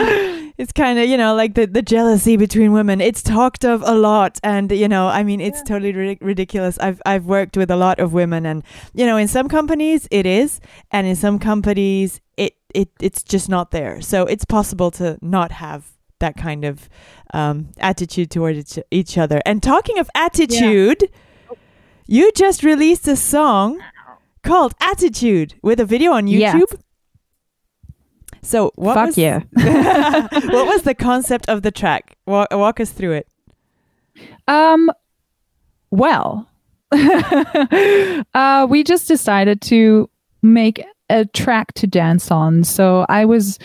it's 0.58 0.72
kind 0.74 0.98
of 1.00 1.06
you 1.12 1.18
know 1.18 1.36
like 1.36 1.54
the 1.56 1.66
the 1.68 1.82
jealousy 1.82 2.38
between 2.38 2.72
women 2.74 3.02
it's 3.02 3.22
talked 3.22 3.64
of 3.66 3.84
a 3.86 3.94
lot 3.96 4.40
and 4.44 4.72
you 4.72 4.88
know 4.88 5.08
i 5.20 5.22
mean 5.24 5.40
it's 5.42 5.60
Yeah. 5.60 5.64
totally 5.72 5.94
ridic- 5.94 6.22
ridiculous 6.22 6.80
i've 6.80 7.00
i've 7.06 7.26
worked 7.26 7.56
with 7.58 7.70
a 7.72 7.76
lot 7.76 8.00
of 8.00 8.14
women 8.14 8.46
and 8.46 8.64
you 9.00 9.06
know 9.06 9.18
in 9.18 9.28
some 9.28 9.48
companies 9.50 10.08
it 10.10 10.26
is 10.26 10.60
and 10.92 11.06
in 11.08 11.16
some 11.16 11.38
companies 11.40 12.20
it 12.38 12.54
it 12.74 12.90
it's 13.00 13.22
just 13.34 13.50
not 13.50 13.70
there 13.72 14.02
so 14.02 14.26
it's 14.34 14.46
possible 14.46 14.90
to 14.92 15.18
not 15.22 15.52
have 15.52 15.82
that 16.20 16.36
kind 16.36 16.66
of 16.66 16.90
um, 17.34 17.70
attitude 17.78 18.32
toward 18.32 18.56
each, 18.56 18.80
each 18.92 19.18
other 19.18 19.42
and 19.46 19.62
talking 19.62 20.00
of 20.00 20.10
attitude 20.16 21.10
you 22.08 22.32
just 22.32 22.64
released 22.64 23.08
a 23.08 23.18
song 23.18 23.82
called 24.42 24.74
attitude 24.80 25.56
with 25.62 25.80
a 25.80 25.86
video 25.86 26.14
on 26.14 26.26
YouTube. 26.26 26.64
Yeah. 26.72 26.78
so 28.42 28.72
what 28.76 28.94
Fuck 28.94 29.08
was, 29.08 29.18
yeah. 29.18 29.42
what 29.52 30.68
was 30.68 30.84
the 30.84 30.96
concept 30.96 31.50
of 31.50 31.62
the 31.62 31.72
track? 31.72 32.16
Walk, 32.26 32.48
walk 32.52 32.80
us 32.80 32.92
through 32.92 33.14
it. 33.14 33.28
Um, 34.48 34.90
well, 35.92 36.50
uh, 36.92 38.68
we 38.70 38.84
just 38.84 39.08
decided 39.08 39.62
to 39.64 40.10
make 40.42 40.84
a 41.10 41.26
track 41.26 41.74
to 41.74 41.88
dance 41.88 42.32
on. 42.32 42.64
So 42.64 43.06
I 43.10 43.26
was 43.26 43.60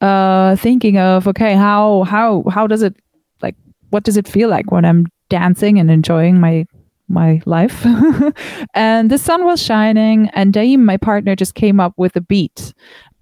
uh, 0.00 0.56
thinking 0.56 0.98
of 0.98 1.28
okay, 1.28 1.54
how 1.54 2.04
how 2.04 2.44
how 2.50 2.66
does 2.66 2.82
it 2.82 2.96
like? 3.42 3.56
What 3.90 4.04
does 4.04 4.16
it 4.16 4.28
feel 4.28 4.48
like 4.48 4.70
when 4.70 4.84
I'm 4.84 5.06
dancing 5.28 5.78
and 5.78 5.90
enjoying 5.90 6.40
my 6.40 6.66
my 7.08 7.42
life? 7.46 7.84
and 8.74 9.10
the 9.10 9.18
sun 9.18 9.44
was 9.44 9.62
shining, 9.62 10.28
and 10.34 10.52
Daim, 10.52 10.84
my 10.84 10.96
partner, 10.96 11.36
just 11.36 11.54
came 11.54 11.80
up 11.80 11.94
with 11.96 12.16
a 12.16 12.20
beat, 12.20 12.72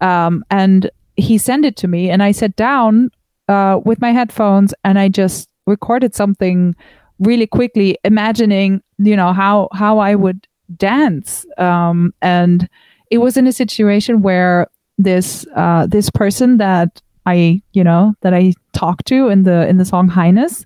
um, 0.01 0.45
and 0.51 0.91
he 1.17 1.39
sent 1.39 1.65
it 1.65 1.77
to 1.77 1.89
me, 1.89 2.11
and 2.11 2.23
I 2.23 2.33
sat 2.33 2.55
down 2.57 3.11
uh, 3.49 3.81
with 3.85 4.01
my 4.01 4.13
headphones, 4.13 4.75
and 4.85 4.99
I 4.99 5.09
just 5.09 5.49
recorded 5.67 6.15
something 6.15 6.75
really 7.19 7.47
quickly 7.47 7.99
imagining 8.05 8.81
you 8.99 9.17
know 9.17 9.33
how 9.33 9.69
how 9.73 9.99
i 9.99 10.15
would 10.15 10.47
dance 10.77 11.45
um 11.59 12.13
and 12.23 12.69
it 13.11 13.19
was 13.19 13.37
in 13.37 13.47
a 13.47 13.53
situation 13.53 14.23
where 14.23 14.69
this 14.99 15.47
uh 15.55 15.87
this 15.87 16.11
person 16.11 16.59
that 16.59 17.01
i 17.27 17.61
you 17.73 17.85
know 17.85 18.15
that 18.23 18.35
i 18.35 18.53
talked 18.73 19.07
to 19.07 19.29
in 19.29 19.45
the 19.45 19.67
in 19.69 19.79
the 19.79 19.85
song 19.85 20.09
highness 20.09 20.65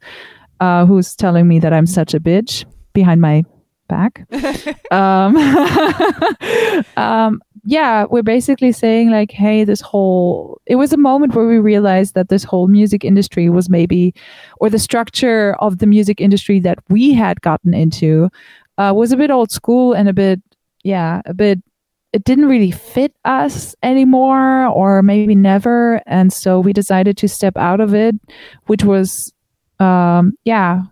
uh 0.60 0.84
who's 0.86 1.14
telling 1.14 1.46
me 1.46 1.58
that 1.58 1.72
i'm 1.72 1.86
such 1.86 2.14
a 2.14 2.20
bitch 2.20 2.64
behind 2.92 3.20
my 3.20 3.44
back. 3.92 4.26
Um, 4.92 5.36
um 6.98 7.40
yeah 7.64 8.04
we're 8.10 8.22
basically 8.22 8.72
saying 8.72 9.10
like 9.10 9.30
hey 9.30 9.64
this 9.64 9.80
whole 9.80 10.60
it 10.66 10.76
was 10.76 10.92
a 10.92 10.98
moment 10.98 11.34
where 11.34 11.46
we 11.46 11.58
realized 11.58 12.14
that 12.14 12.28
this 12.28 12.44
whole 12.44 12.68
music 12.68 13.04
industry 13.04 13.48
was 13.48 13.70
maybe 13.70 14.12
or 14.60 14.68
the 14.68 14.78
structure 14.78 15.54
of 15.60 15.78
the 15.78 15.86
music 15.86 16.20
industry 16.20 16.60
that 16.60 16.78
we 16.90 17.14
had 17.14 17.40
gotten 17.40 17.72
into 17.72 18.28
uh, 18.76 18.92
was 18.94 19.12
a 19.12 19.16
bit 19.16 19.30
old 19.30 19.50
school 19.50 19.94
and 19.94 20.10
a 20.10 20.12
bit 20.12 20.42
yeah 20.84 21.22
a 21.24 21.32
bit 21.32 21.62
it 22.12 22.24
didn't 22.24 22.46
really 22.46 22.70
fit 22.70 23.14
us 23.24 23.74
anymore 23.82 24.66
or 24.66 25.02
maybe 25.02 25.34
never 25.34 26.00
and 26.06 26.32
so 26.32 26.60
we 26.60 26.72
decided 26.72 27.16
to 27.16 27.26
step 27.28 27.56
out 27.56 27.80
of 27.80 27.94
it 27.94 28.14
which 28.66 28.84
was 28.84 29.32
um 29.80 30.36
yeah 30.44 30.82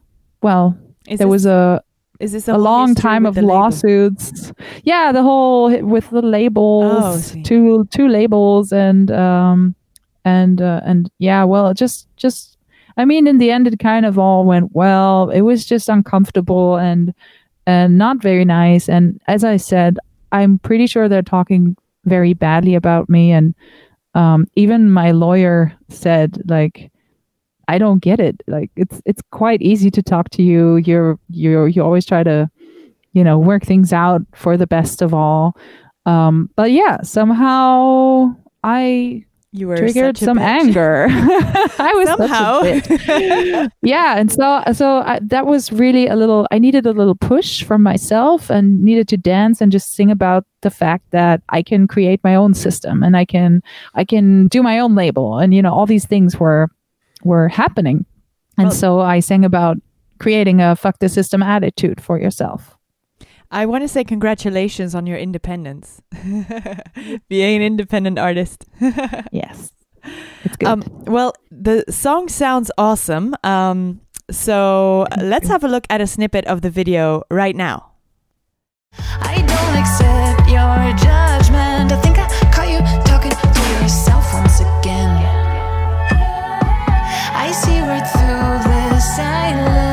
well 0.43 0.77
Is 1.09 1.19
there 1.19 1.27
this, 1.27 1.31
was 1.33 1.47
a 1.47 1.83
is 2.21 2.33
this 2.33 2.49
a 2.49 2.59
long 2.59 2.95
time 2.95 3.25
of 3.27 3.37
label? 3.37 3.49
lawsuits. 3.49 4.53
Yeah, 4.85 5.11
the 5.11 5.23
whole 5.23 5.71
with 5.81 6.11
the 6.11 6.19
Oh, 6.19 6.29
labels, 6.29 7.25
see. 7.25 7.43
two 7.43 7.87
two 7.91 8.09
labels, 8.09 8.73
and 8.73 9.11
um, 9.11 9.75
and 10.27 10.61
uh, 10.61 10.81
and 10.85 11.11
yeah, 11.19 11.45
well, 11.45 11.73
just 11.73 12.09
just 12.19 12.59
I 12.99 13.07
mean, 13.07 13.27
in 13.27 13.39
the 13.39 13.51
end, 13.51 13.67
it 13.67 13.79
kind 13.79 14.05
of 14.05 14.19
all 14.19 14.45
went 14.45 14.73
well. 14.75 15.31
It 15.31 15.41
was 15.43 15.65
just 15.65 15.89
uncomfortable 15.89 16.77
and 16.77 17.15
and 17.67 17.97
not 17.97 18.21
very 18.23 18.45
nice. 18.45 18.87
And 18.87 19.19
as 19.27 19.43
I 19.43 19.57
said, 19.57 19.97
I'm 20.33 20.59
pretty 20.59 20.87
sure 20.87 21.09
they're 21.09 21.23
talking 21.23 21.77
very 22.05 22.35
badly 22.35 22.75
about 22.75 23.09
me. 23.09 23.33
And 23.33 23.55
um, 24.15 24.47
even 24.55 24.91
my 24.91 25.11
lawyer 25.11 25.73
said 25.89 26.43
like. 26.49 26.91
I 27.69 27.79
don't 27.79 28.03
get 28.03 28.19
it. 28.19 28.43
Like 28.49 28.69
it's 28.75 29.01
it's 29.07 29.23
quite 29.31 29.63
easy 29.63 29.93
to 29.93 30.03
talk 30.03 30.29
to 30.31 30.43
you. 30.43 30.79
You're 30.79 31.21
you're 31.29 31.69
you 31.69 31.85
always 31.85 32.05
try 32.05 32.25
to, 32.25 32.51
you 33.13 33.23
know, 33.23 33.39
work 33.39 33.63
things 33.63 33.93
out 33.93 34.23
for 34.35 34.57
the 34.57 34.67
best 34.67 35.03
of 35.03 35.15
all. 35.15 35.57
Um, 36.05 36.51
but 36.57 36.73
yeah, 36.73 37.01
somehow 37.03 38.35
I 38.65 39.25
You 39.53 39.67
were 39.67 39.77
triggered 39.77 40.17
some 40.17 40.39
bitch. 40.39 40.43
anger. 40.43 41.07
I 41.11 41.93
was 41.97 42.09
Somehow. 42.09 43.69
yeah, 43.83 44.19
and 44.19 44.31
so 44.31 44.63
so 44.73 44.99
I, 44.99 45.19
that 45.23 45.47
was 45.47 45.73
really 45.73 46.07
a 46.07 46.15
little. 46.15 46.47
I 46.53 46.59
needed 46.61 46.87
a 46.87 46.93
little 46.93 47.17
push 47.17 47.65
from 47.65 47.83
myself 47.83 48.49
and 48.49 48.83
needed 48.85 49.09
to 49.09 49.17
dance 49.17 49.61
and 49.61 49.73
just 49.73 49.93
sing 49.93 50.11
about 50.11 50.45
the 50.61 50.71
fact 50.71 51.11
that 51.11 51.43
I 51.49 51.63
can 51.63 51.89
create 51.89 52.21
my 52.23 52.37
own 52.37 52.55
system 52.55 53.03
and 53.03 53.17
I 53.17 53.25
can 53.25 53.63
I 53.95 54.05
can 54.05 54.47
do 54.49 54.63
my 54.63 54.79
own 54.79 54.95
label 54.95 55.39
and 55.39 55.53
you 55.53 55.63
know 55.63 55.73
all 55.73 55.87
these 55.87 56.07
things 56.07 56.39
were 56.39 56.69
were 57.25 57.49
happening, 57.49 58.07
and 58.57 58.69
Well- 58.69 58.77
so 58.77 59.01
I 59.01 59.19
sang 59.21 59.45
about 59.45 59.79
creating 60.21 60.61
a 60.61 60.77
fuck 60.77 61.01
the 61.01 61.09
system 61.09 61.43
attitude 61.43 62.01
for 62.01 62.21
yourself. 62.21 62.77
I 63.51 63.67
want 63.67 63.83
to 63.83 63.89
say 63.89 64.05
congratulations 64.05 64.95
on 64.95 65.07
your 65.07 65.19
independence. 65.19 66.01
Being 67.29 67.57
an 67.57 67.63
independent 67.63 68.19
artist. 68.19 68.67
Yes, 69.33 69.73
it's 70.45 70.57
good. 70.57 70.69
Um, 70.69 70.83
well, 71.07 71.35
the 71.51 71.85
song 71.89 72.29
sounds 72.29 72.71
awesome. 72.79 73.35
Um, 73.45 74.01
so 74.31 75.07
let's 75.21 75.49
have 75.49 75.65
a 75.65 75.69
look 75.69 75.85
at 75.91 76.01
a 76.01 76.07
snippet 76.07 76.45
of 76.47 76.63
the 76.63 76.71
video 76.71 77.23
right 77.31 77.55
now. 77.55 77.93
I 78.99 79.37
don't 79.37 79.77
accept 79.77 80.49
your 80.49 80.97
judgment. 80.99 81.93
I 81.93 82.01
think 82.03 82.19
I 82.19 82.29
caught 82.51 82.69
you 82.69 82.81
talking 83.05 83.31
to 83.31 83.83
yourself 83.83 84.33
once 84.33 84.61
again. 84.61 85.11
I 87.35 87.53
see 87.53 87.81
right 87.81 88.07
through 88.07 88.71
the 88.71 89.01
silence. 89.01 89.90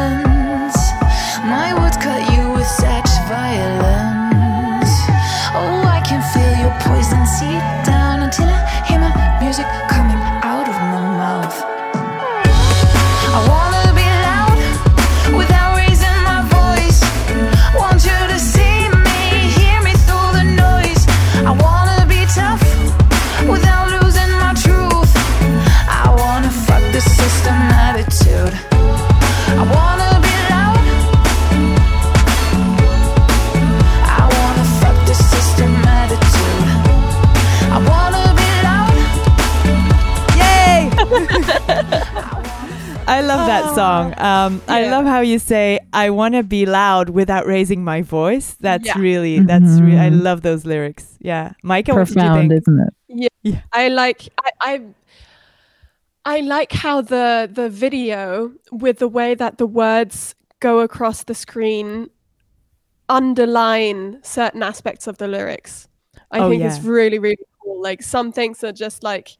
Song. 43.77 44.13
Um, 44.17 44.61
I 44.67 44.87
love 44.89 45.05
how 45.05 45.21
you 45.21 45.39
say, 45.39 45.79
I 45.93 46.09
want 46.09 46.33
to 46.35 46.43
be 46.43 46.65
loud 46.65 47.09
without 47.09 47.45
raising 47.45 47.83
my 47.83 48.01
voice. 48.01 48.55
That's 48.59 48.85
Yeah. 48.87 48.99
really, 48.99 49.39
that's 49.51 49.79
re- 49.79 49.97
I 49.97 50.09
Mhm. 50.09 50.23
love 50.23 50.41
those 50.41 50.65
lyrics. 50.65 51.05
Yeah. 51.21 51.53
Micah, 51.63 51.93
what 51.93 52.07
did 52.07 52.15
you 52.15 52.21
Profound, 52.21 52.49
think? 52.49 52.61
isn't 52.61 52.79
it? 52.85 52.93
Yeah, 53.43 53.61
I 53.71 53.87
like 53.89 54.19
I, 54.45 54.49
I 54.71 54.81
I 56.25 56.41
like 56.41 56.71
how 56.73 57.01
the 57.01 57.49
the 57.59 57.69
video 57.69 58.51
with 58.71 58.97
the 58.99 59.07
way 59.07 59.35
that 59.35 59.57
the 59.57 59.65
words 59.67 60.35
go 60.59 60.79
across 60.81 61.23
the 61.23 61.33
screen 61.35 62.09
underline 63.09 64.19
certain 64.23 64.63
aspects 64.63 65.07
of 65.07 65.17
the 65.17 65.27
lyrics. 65.27 65.87
I 66.31 66.39
Oh, 66.39 66.49
think 66.49 66.63
it's 66.63 66.81
really 66.83 67.19
really 67.19 67.45
cool. 67.63 67.81
Like 67.81 68.01
some 68.03 68.31
things 68.31 68.63
are 68.63 68.73
just 68.73 69.03
like 69.03 69.37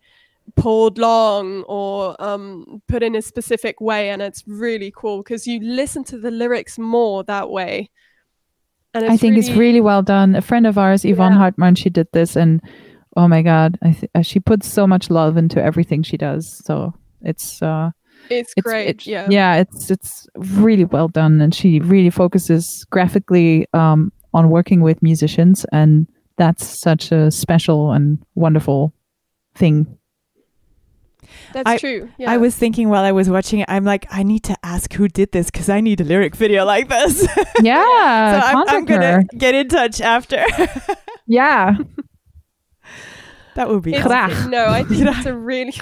pulled 0.57 0.97
long 0.97 1.63
or 1.67 2.15
um 2.21 2.81
put 2.87 3.03
in 3.03 3.15
a 3.15 3.21
specific 3.21 3.79
way 3.79 4.09
and 4.09 4.21
it's 4.21 4.43
really 4.47 4.91
cool 4.95 5.19
because 5.23 5.45
you 5.47 5.59
listen 5.61 6.03
to 6.03 6.17
the 6.17 6.31
lyrics 6.31 6.77
more 6.79 7.23
that 7.23 7.49
way. 7.49 7.89
And 8.93 9.05
I 9.05 9.15
think 9.17 9.37
it's 9.37 9.51
really 9.51 9.81
well 9.81 10.01
done. 10.01 10.35
A 10.35 10.41
friend 10.41 10.65
of 10.65 10.77
ours, 10.77 11.05
Yvonne 11.05 11.33
Yeah. 11.33 11.37
Hartmann, 11.37 11.75
she 11.75 11.89
did 11.89 12.07
this, 12.13 12.35
and 12.35 12.61
oh 13.15 13.27
my 13.27 13.43
god, 13.43 13.77
I 13.83 13.91
th- 13.91 14.11
uh, 14.15 14.21
she 14.23 14.39
puts 14.39 14.67
so 14.67 14.87
much 14.87 15.09
love 15.11 15.37
into 15.37 15.61
everything 15.61 16.01
she 16.03 16.17
does. 16.17 16.61
So 16.65 16.93
it's 17.21 17.61
uh, 17.61 17.91
it's 18.31 18.53
it's 18.57 18.63
great. 18.65 18.87
it's- 18.87 19.05
yeah. 19.05 19.27
yeah, 19.29 19.57
it's 19.57 19.91
it's 19.91 20.27
really 20.35 20.85
well 20.85 21.09
done, 21.09 21.41
and 21.41 21.53
she 21.53 21.79
really 21.81 22.09
focuses 22.09 22.85
graphically 22.89 23.67
um, 23.73 24.11
on 24.33 24.49
working 24.49 24.81
with 24.81 25.03
musicians, 25.03 25.65
and 25.71 26.07
that's 26.37 26.65
such 26.65 27.11
a 27.11 27.29
special 27.29 27.91
and 27.91 28.17
wonderful 28.33 28.93
thing. 29.53 29.85
That's 31.53 31.69
I- 31.69 31.77
true. 31.77 32.09
Yeah. 32.17 32.31
I 32.31 32.37
was 32.37 32.55
thinking 32.55 32.89
while 32.89 33.03
I 33.03 33.11
was 33.11 33.29
watching 33.29 33.59
it, 33.59 33.69
I'm 33.69 33.83
like, 33.83 34.05
I 34.11 34.23
need 34.23 34.43
to 34.43 34.55
ask 34.63 34.91
who 34.93 35.07
did 35.07 35.31
this 35.31 35.47
because 35.51 35.69
I 35.69 35.81
need 35.81 36.01
a 36.01 36.03
lyric 36.03 36.35
video 36.35 36.65
like 36.65 36.89
this. 36.89 37.21
so 37.33 37.43
Yeah, 37.61 38.41
I'm, 38.45 38.67
I'm 38.69 38.85
gonna 38.85 39.23
get 39.37 39.55
in 39.55 39.67
touch 39.69 40.01
after. 40.01 40.43
Yeah, 41.29 41.75
that 43.55 43.67
would 43.69 43.83
be 43.83 43.93
It's- 43.93 44.05
awesome. 44.09 44.51
No, 44.51 44.65
I 44.67 44.83
think 44.83 45.05
it's 45.07 45.25
a 45.25 45.35
really 45.35 45.73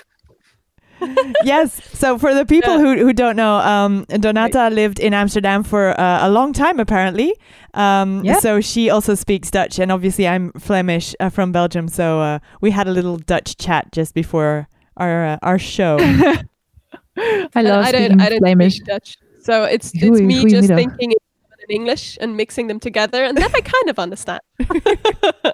yes. 1.44 1.74
So 1.94 2.18
for 2.18 2.34
the 2.34 2.46
people 2.46 2.76
Yeah. 2.78 2.96
who, 2.96 3.06
who 3.06 3.13
don't 3.13 3.36
know, 3.36 3.56
um, 3.58 4.06
Donata 4.08 4.74
lived 4.74 4.98
in 5.00 5.13
Amsterdam 5.13 5.62
for 5.63 6.00
uh, 6.00 6.26
a 6.26 6.30
long 6.30 6.54
time, 6.54 6.80
apparently. 6.80 7.36
Um, 7.74 8.24
Yeah. 8.24 8.39
So 8.39 8.62
she 8.62 8.89
also 8.89 9.13
speaks 9.13 9.52
Dutch, 9.52 9.78
and 9.78 9.91
obviously 9.91 10.26
I'm 10.28 10.52
Flemish 10.54 11.13
uh, 11.20 11.30
from 11.30 11.52
Belgium. 11.52 11.89
So 11.89 12.22
uh, 12.22 12.39
we 12.62 12.72
had 12.72 12.88
a 12.88 12.91
little 12.91 13.18
Dutch 13.18 13.58
chat 13.58 13.91
just 13.91 14.13
before 14.13 14.68
our 14.97 15.25
uh, 15.25 15.38
our 15.41 15.60
show. 15.60 15.97
I 17.17 17.62
love 17.62 17.86
I 17.86 17.91
don't 17.91 18.19
I 18.21 18.29
don't 18.29 18.39
Flemish. 18.39 18.75
speak 18.75 18.86
Dutch. 18.88 19.17
So 19.43 19.63
it's 19.63 19.91
it's 19.93 20.03
Goeie- 20.03 20.25
me 20.25 20.45
just 20.49 20.69
goedemiddag. 20.69 20.75
thinking 20.75 21.12
in 21.12 21.75
English 21.75 22.17
and 22.21 22.36
mixing 22.38 22.67
them 22.67 22.79
together 22.79 23.23
and 23.23 23.38
then 23.38 23.49
I 23.53 23.62
kind 23.62 23.89
of 23.89 23.97
understand. 23.99 24.41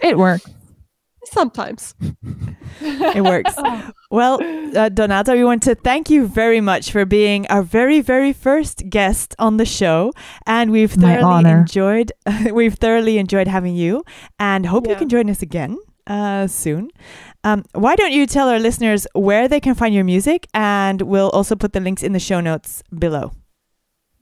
It 0.00 0.16
works. 0.16 0.48
Sometimes. 1.24 1.94
it 2.80 3.22
works. 3.24 3.54
Well, 4.08 4.34
uh, 4.40 4.88
Donata, 4.88 5.34
we 5.34 5.42
want 5.42 5.64
to 5.64 5.74
thank 5.74 6.08
you 6.08 6.28
very 6.28 6.60
much 6.60 6.92
for 6.92 7.04
being 7.04 7.44
our 7.48 7.62
very, 7.62 8.00
very 8.00 8.32
first 8.32 8.88
guest 8.88 9.34
on 9.40 9.56
the 9.56 9.66
show, 9.66 10.12
and 10.46 10.70
we've 10.70 10.96
My 10.96 11.16
thoroughly 11.16 11.24
honor. 11.24 11.58
enjoyed. 11.66 12.12
we've 12.52 12.74
thoroughly 12.74 13.18
enjoyed 13.18 13.48
having 13.48 13.74
you, 13.74 14.04
and 14.38 14.64
hope 14.66 14.86
you 14.86 14.94
can 14.94 15.08
join 15.08 15.28
us 15.28 15.42
again 15.42 15.76
uh, 16.06 16.46
soon. 16.46 16.90
Um, 17.44 17.64
why 17.72 17.96
don't 17.96 18.12
you 18.12 18.26
tell 18.26 18.48
our 18.48 18.58
listeners 18.58 19.06
where 19.14 19.48
they 19.48 19.60
can 19.60 19.74
find 19.74 19.94
your 19.94 20.04
music, 20.04 20.46
and 20.54 21.02
we'll 21.02 21.30
also 21.30 21.54
put 21.54 21.72
the 21.72 21.80
links 21.80 22.02
in 22.02 22.12
the 22.12 22.20
show 22.20 22.40
notes 22.40 22.82
below. 22.96 23.32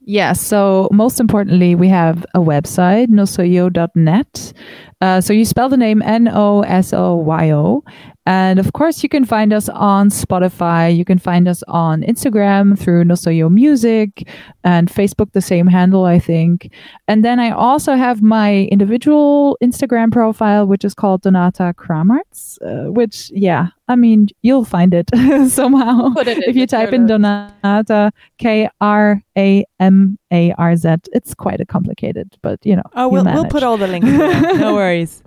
Yeah, 0.07 0.33
so 0.33 0.87
most 0.91 1.19
importantly, 1.19 1.73
we 1.73 1.87
have 1.89 2.23
a 2.35 2.39
website, 2.39 3.07
nosoyo.net. 3.07 4.53
Uh, 5.01 5.21
so 5.21 5.33
you 5.33 5.45
spell 5.45 5.69
the 5.69 5.77
name 5.77 6.01
N 6.01 6.29
O 6.31 6.61
S 6.61 6.93
O 6.93 7.15
Y 7.15 7.51
O. 7.51 7.83
And 8.27 8.57
of 8.57 8.73
course, 8.73 9.03
you 9.03 9.09
can 9.09 9.23
find 9.23 9.53
us 9.53 9.69
on 9.69 10.09
Spotify. 10.09 10.95
You 10.95 11.05
can 11.05 11.19
find 11.19 11.47
us 11.47 11.61
on 11.67 12.01
Instagram 12.01 12.77
through 12.77 13.03
Nosoyo 13.03 13.51
Music 13.51 14.27
and 14.63 14.91
Facebook, 14.91 15.31
the 15.33 15.41
same 15.41 15.67
handle, 15.67 16.05
I 16.05 16.17
think. 16.17 16.71
And 17.07 17.23
then 17.23 17.39
I 17.39 17.51
also 17.51 17.93
have 17.93 18.23
my 18.23 18.63
individual 18.71 19.57
Instagram 19.61 20.11
profile, 20.11 20.65
which 20.65 20.83
is 20.83 20.95
called 20.95 21.21
Donata 21.21 21.75
Kramarz, 21.75 22.57
uh, 22.65 22.91
which, 22.91 23.29
yeah, 23.31 23.67
I 23.87 23.95
mean, 23.95 24.29
you'll 24.41 24.65
find 24.65 24.95
it 24.95 25.11
somehow 25.49 26.13
it 26.17 26.27
if 26.27 26.55
you 26.55 26.65
type 26.65 26.93
in. 26.93 27.05
Donata 27.05 28.11
K 28.39 28.67
R 28.81 29.21
A 29.37 29.63
M 29.79 30.17
A 30.31 30.51
R 30.57 30.75
Z. 30.75 30.95
It's 31.13 31.33
quite 31.33 31.59
a 31.61 31.65
complicated, 31.65 32.35
but 32.41 32.63
you 32.65 32.75
know. 32.75 32.83
Oh, 32.95 33.07
we'll, 33.07 33.23
we'll 33.25 33.45
put 33.45 33.63
all 33.63 33.77
the 33.77 33.87
links. 33.87 34.07
no 34.59 34.73
worries. 34.73 35.21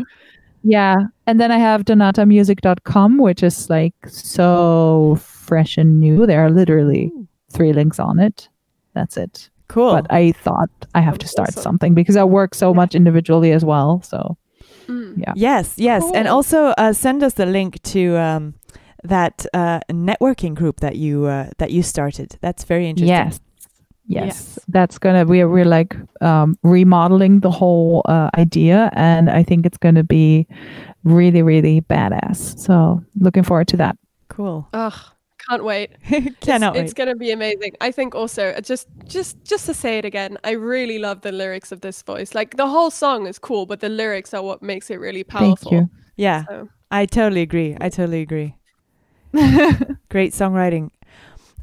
Yeah, 0.64 0.96
and 1.26 1.40
then 1.40 1.52
I 1.52 1.58
have 1.58 1.84
donatamusic.com, 1.84 3.18
which 3.18 3.42
is 3.42 3.70
like 3.70 3.94
so 4.06 5.18
fresh 5.20 5.78
and 5.78 6.00
new. 6.00 6.26
There 6.26 6.44
are 6.44 6.50
literally 6.50 7.12
three 7.50 7.72
links 7.72 7.98
on 7.98 8.18
it. 8.18 8.48
That's 8.94 9.16
it. 9.16 9.50
Cool. 9.68 9.92
But 9.92 10.06
I 10.10 10.32
thought 10.32 10.70
I 10.94 11.00
have 11.00 11.18
to 11.18 11.28
start 11.28 11.50
Awesome. 11.50 11.62
something 11.62 11.94
because 11.94 12.16
I 12.16 12.24
work 12.24 12.54
so 12.54 12.74
much 12.74 12.94
individually 12.94 13.52
as 13.52 13.64
well. 13.64 14.02
So 14.02 14.36
Mm. 14.88 15.18
yeah. 15.18 15.34
Yes, 15.36 15.74
yes, 15.76 16.02
and 16.14 16.26
also 16.26 16.68
uh, 16.78 16.94
send 16.94 17.22
us 17.22 17.34
the 17.34 17.44
link 17.44 17.78
to 17.82 18.16
um, 18.16 18.54
that 19.04 19.44
uh, 19.52 19.80
networking 19.90 20.54
group 20.54 20.80
that 20.80 20.96
you 20.96 21.26
uh, 21.26 21.50
that 21.58 21.70
you 21.72 21.82
started. 21.82 22.38
That's 22.40 22.64
very 22.64 22.88
interesting. 22.88 23.08
Yes. 23.14 23.38
Yes. 24.08 24.26
Yes. 24.26 24.58
That's 24.68 24.98
gonna 24.98 25.24
we're 25.24 25.48
we're 25.48 25.64
like 25.64 25.94
um 26.20 26.58
remodeling 26.62 27.40
the 27.40 27.50
whole 27.50 28.02
uh, 28.06 28.30
idea 28.36 28.90
and 28.94 29.28
I 29.28 29.42
think 29.42 29.66
it's 29.66 29.78
gonna 29.78 30.02
be 30.02 30.46
really, 31.04 31.42
really 31.42 31.82
badass. 31.82 32.58
So 32.58 33.02
looking 33.20 33.42
forward 33.42 33.68
to 33.68 33.76
that. 33.76 33.96
Cool. 34.28 34.66
Ugh, 34.72 34.94
can't 35.48 35.62
wait. 35.62 35.90
Cannot 36.40 36.70
it's, 36.70 36.78
wait. 36.78 36.84
it's 36.84 36.94
gonna 36.94 37.16
be 37.16 37.30
amazing. 37.30 37.72
I 37.80 37.92
think 37.92 38.14
also 38.14 38.50
uh, 38.50 38.60
just 38.60 38.88
just 39.04 39.44
just 39.44 39.66
to 39.66 39.74
say 39.74 39.98
it 39.98 40.04
again, 40.04 40.38
I 40.42 40.52
really 40.52 40.98
love 40.98 41.20
the 41.20 41.32
lyrics 41.32 41.70
of 41.70 41.82
this 41.82 42.02
voice. 42.02 42.34
Like 42.34 42.56
the 42.56 42.66
whole 42.66 42.90
song 42.90 43.26
is 43.26 43.38
cool, 43.38 43.66
but 43.66 43.80
the 43.80 43.88
lyrics 43.88 44.32
are 44.34 44.42
what 44.42 44.62
makes 44.62 44.90
it 44.90 44.96
really 45.00 45.24
powerful. 45.24 45.70
Thank 45.70 45.72
you. 45.72 45.90
Yeah, 46.16 46.44
So, 46.48 46.68
I 46.90 47.06
totally 47.06 47.42
agree. 47.42 47.76
I 47.80 47.90
totally 47.90 48.22
agree. 48.22 48.56
Great 50.08 50.32
songwriting. 50.32 50.90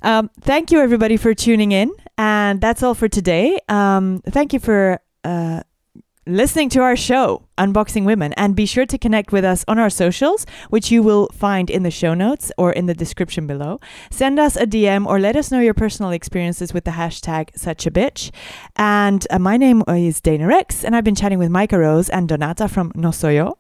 Um, 0.02 0.30
thank 0.42 0.72
you, 0.72 0.80
everybody, 0.80 1.18
for 1.18 1.34
tuning 1.34 1.72
in. 1.72 1.92
And 2.18 2.62
that's 2.62 2.84
all 2.84 2.94
for 2.94 3.10
today. 3.10 3.60
Um, 3.68 4.22
thank 4.30 4.54
you 4.54 4.60
for 4.60 5.00
uh, 5.24 5.64
listening 6.28 6.70
to 6.70 6.82
our 6.82 6.96
show, 6.96 7.44
Unboxing 7.58 8.04
Women. 8.04 8.34
And 8.34 8.56
be 8.56 8.66
sure 8.66 8.86
to 8.86 8.98
connect 8.98 9.32
with 9.32 9.46
us 9.46 9.64
on 9.68 9.78
our 9.78 9.90
socials, 9.90 10.46
which 10.70 10.92
you 10.92 11.04
will 11.04 11.30
find 11.34 11.70
in 11.70 11.84
the 11.84 11.92
show 11.92 12.14
notes 12.14 12.52
or 12.58 12.74
in 12.74 12.88
the 12.88 12.94
description 12.94 13.46
below. 13.46 13.80
Send 14.10 14.40
us 14.40 14.56
a 14.56 14.66
DM 14.66 15.06
or 15.06 15.20
let 15.20 15.36
us 15.36 15.52
know 15.52 15.60
your 15.60 15.74
personal 15.74 16.12
experiences 16.12 16.74
with 16.74 16.84
the 16.84 16.92
hashtag 16.92 17.50
such 17.56 17.86
a 17.86 17.92
bitch. 17.92 18.32
And 18.76 19.26
uh, 19.30 19.40
my 19.40 19.58
name 19.58 19.84
is 19.88 20.20
Dana 20.20 20.48
Rex, 20.48 20.84
and 20.84 20.96
I've 20.96 21.04
been 21.04 21.16
chatting 21.16 21.40
with 21.40 21.50
Micah 21.50 21.78
Rose 21.78 22.10
and 22.10 22.28
Donata 22.28 22.70
from 22.70 22.92
Nosoyo. 22.94 23.54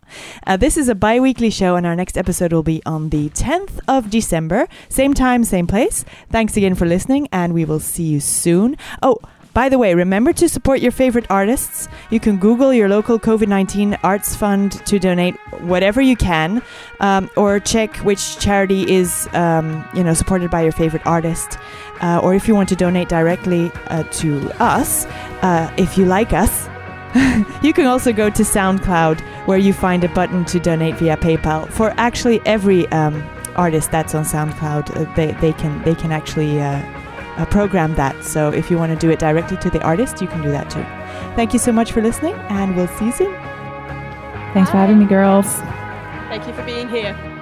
Uh, 0.47 0.57
this 0.57 0.75
is 0.75 0.89
a 0.89 0.95
bi 0.95 1.19
weekly 1.19 1.51
show, 1.51 1.75
and 1.75 1.85
our 1.85 1.95
next 1.95 2.17
episode 2.17 2.51
will 2.51 2.63
be 2.63 2.81
on 2.85 3.09
the 3.09 3.29
10th 3.29 3.79
of 3.87 4.09
December. 4.09 4.67
Same 4.89 5.13
time, 5.13 5.43
same 5.43 5.67
place. 5.67 6.03
Thanks 6.31 6.57
again 6.57 6.75
for 6.75 6.85
listening, 6.85 7.27
and 7.31 7.53
we 7.53 7.63
will 7.63 7.79
see 7.79 8.03
you 8.03 8.19
soon. 8.19 8.75
Oh, 9.03 9.19
by 9.55 9.69
the 9.69 9.77
way, 9.77 9.93
remember 9.93 10.33
to 10.33 10.49
support 10.49 10.81
your 10.81 10.91
favorite 10.91 11.25
artists. 11.29 11.87
You 12.09 12.19
can 12.19 12.35
Google 12.35 12.73
your 12.73 12.89
local 12.89 13.17
COVID 13.17 13.47
19 13.47 13.97
arts 14.03 14.35
fund 14.35 14.73
to 14.85 14.99
donate 14.99 15.35
whatever 15.61 16.01
you 16.01 16.17
can, 16.17 16.61
um, 16.99 17.29
or 17.37 17.61
check 17.61 17.95
which 18.09 18.37
charity 18.37 18.83
is 18.93 19.29
um, 19.31 19.87
you 19.95 20.03
know 20.03 20.13
supported 20.13 20.51
by 20.51 20.61
your 20.61 20.73
favorite 20.73 21.07
artist. 21.07 21.57
Uh, 22.01 22.19
or 22.21 22.35
if 22.35 22.49
you 22.49 22.53
want 22.53 22.67
to 22.67 22.75
donate 22.75 23.07
directly 23.07 23.71
uh, 23.87 24.03
to 24.19 24.51
us, 24.61 25.05
uh, 25.41 25.73
if 25.77 25.97
you 25.97 26.03
like 26.03 26.33
us, 26.33 26.67
you 27.63 27.71
can 27.71 27.85
also 27.85 28.11
go 28.11 28.29
to 28.29 28.43
SoundCloud 28.43 29.21
where 29.47 29.57
you 29.57 29.71
find 29.71 30.03
a 30.03 30.09
button 30.09 30.43
to 30.45 30.59
donate 30.59 30.95
via 30.95 31.15
PayPal. 31.15 31.71
For 31.71 31.93
actually 31.95 32.41
every 32.45 32.87
um, 32.89 33.23
artist 33.55 33.89
that's 33.89 34.13
on 34.13 34.25
SoundCloud, 34.25 34.97
uh, 34.97 35.15
they, 35.15 35.31
they 35.39 35.53
can 35.53 35.81
they 35.83 35.95
can 35.95 36.11
actually 36.11 36.59
uh, 37.37 37.45
program 37.45 37.95
that. 37.95 38.23
So 38.23 38.49
if 38.51 38.71
you 38.71 38.77
want 38.77 38.91
to 38.93 38.97
do 38.97 39.11
it 39.11 39.19
directly 39.19 39.57
to 39.57 39.69
the 39.69 39.81
artist, 39.83 40.21
you 40.21 40.27
can 40.27 40.41
do 40.41 40.51
that 40.51 40.69
too. 40.69 40.83
Thank 41.35 41.53
you 41.53 41.59
so 41.59 41.71
much 41.71 41.91
for 41.91 42.01
listening, 42.01 42.33
and 42.49 42.75
we'll 42.75 42.87
see 42.87 43.05
you 43.05 43.11
soon. 43.11 43.33
Thanks 44.53 44.71
for 44.71 44.77
having 44.77 44.99
me, 44.99 45.05
girls. 45.05 45.47
thank 46.29 46.47
you 46.47 46.53
for 46.53 46.63
being 46.63 46.87
here. 46.87 47.34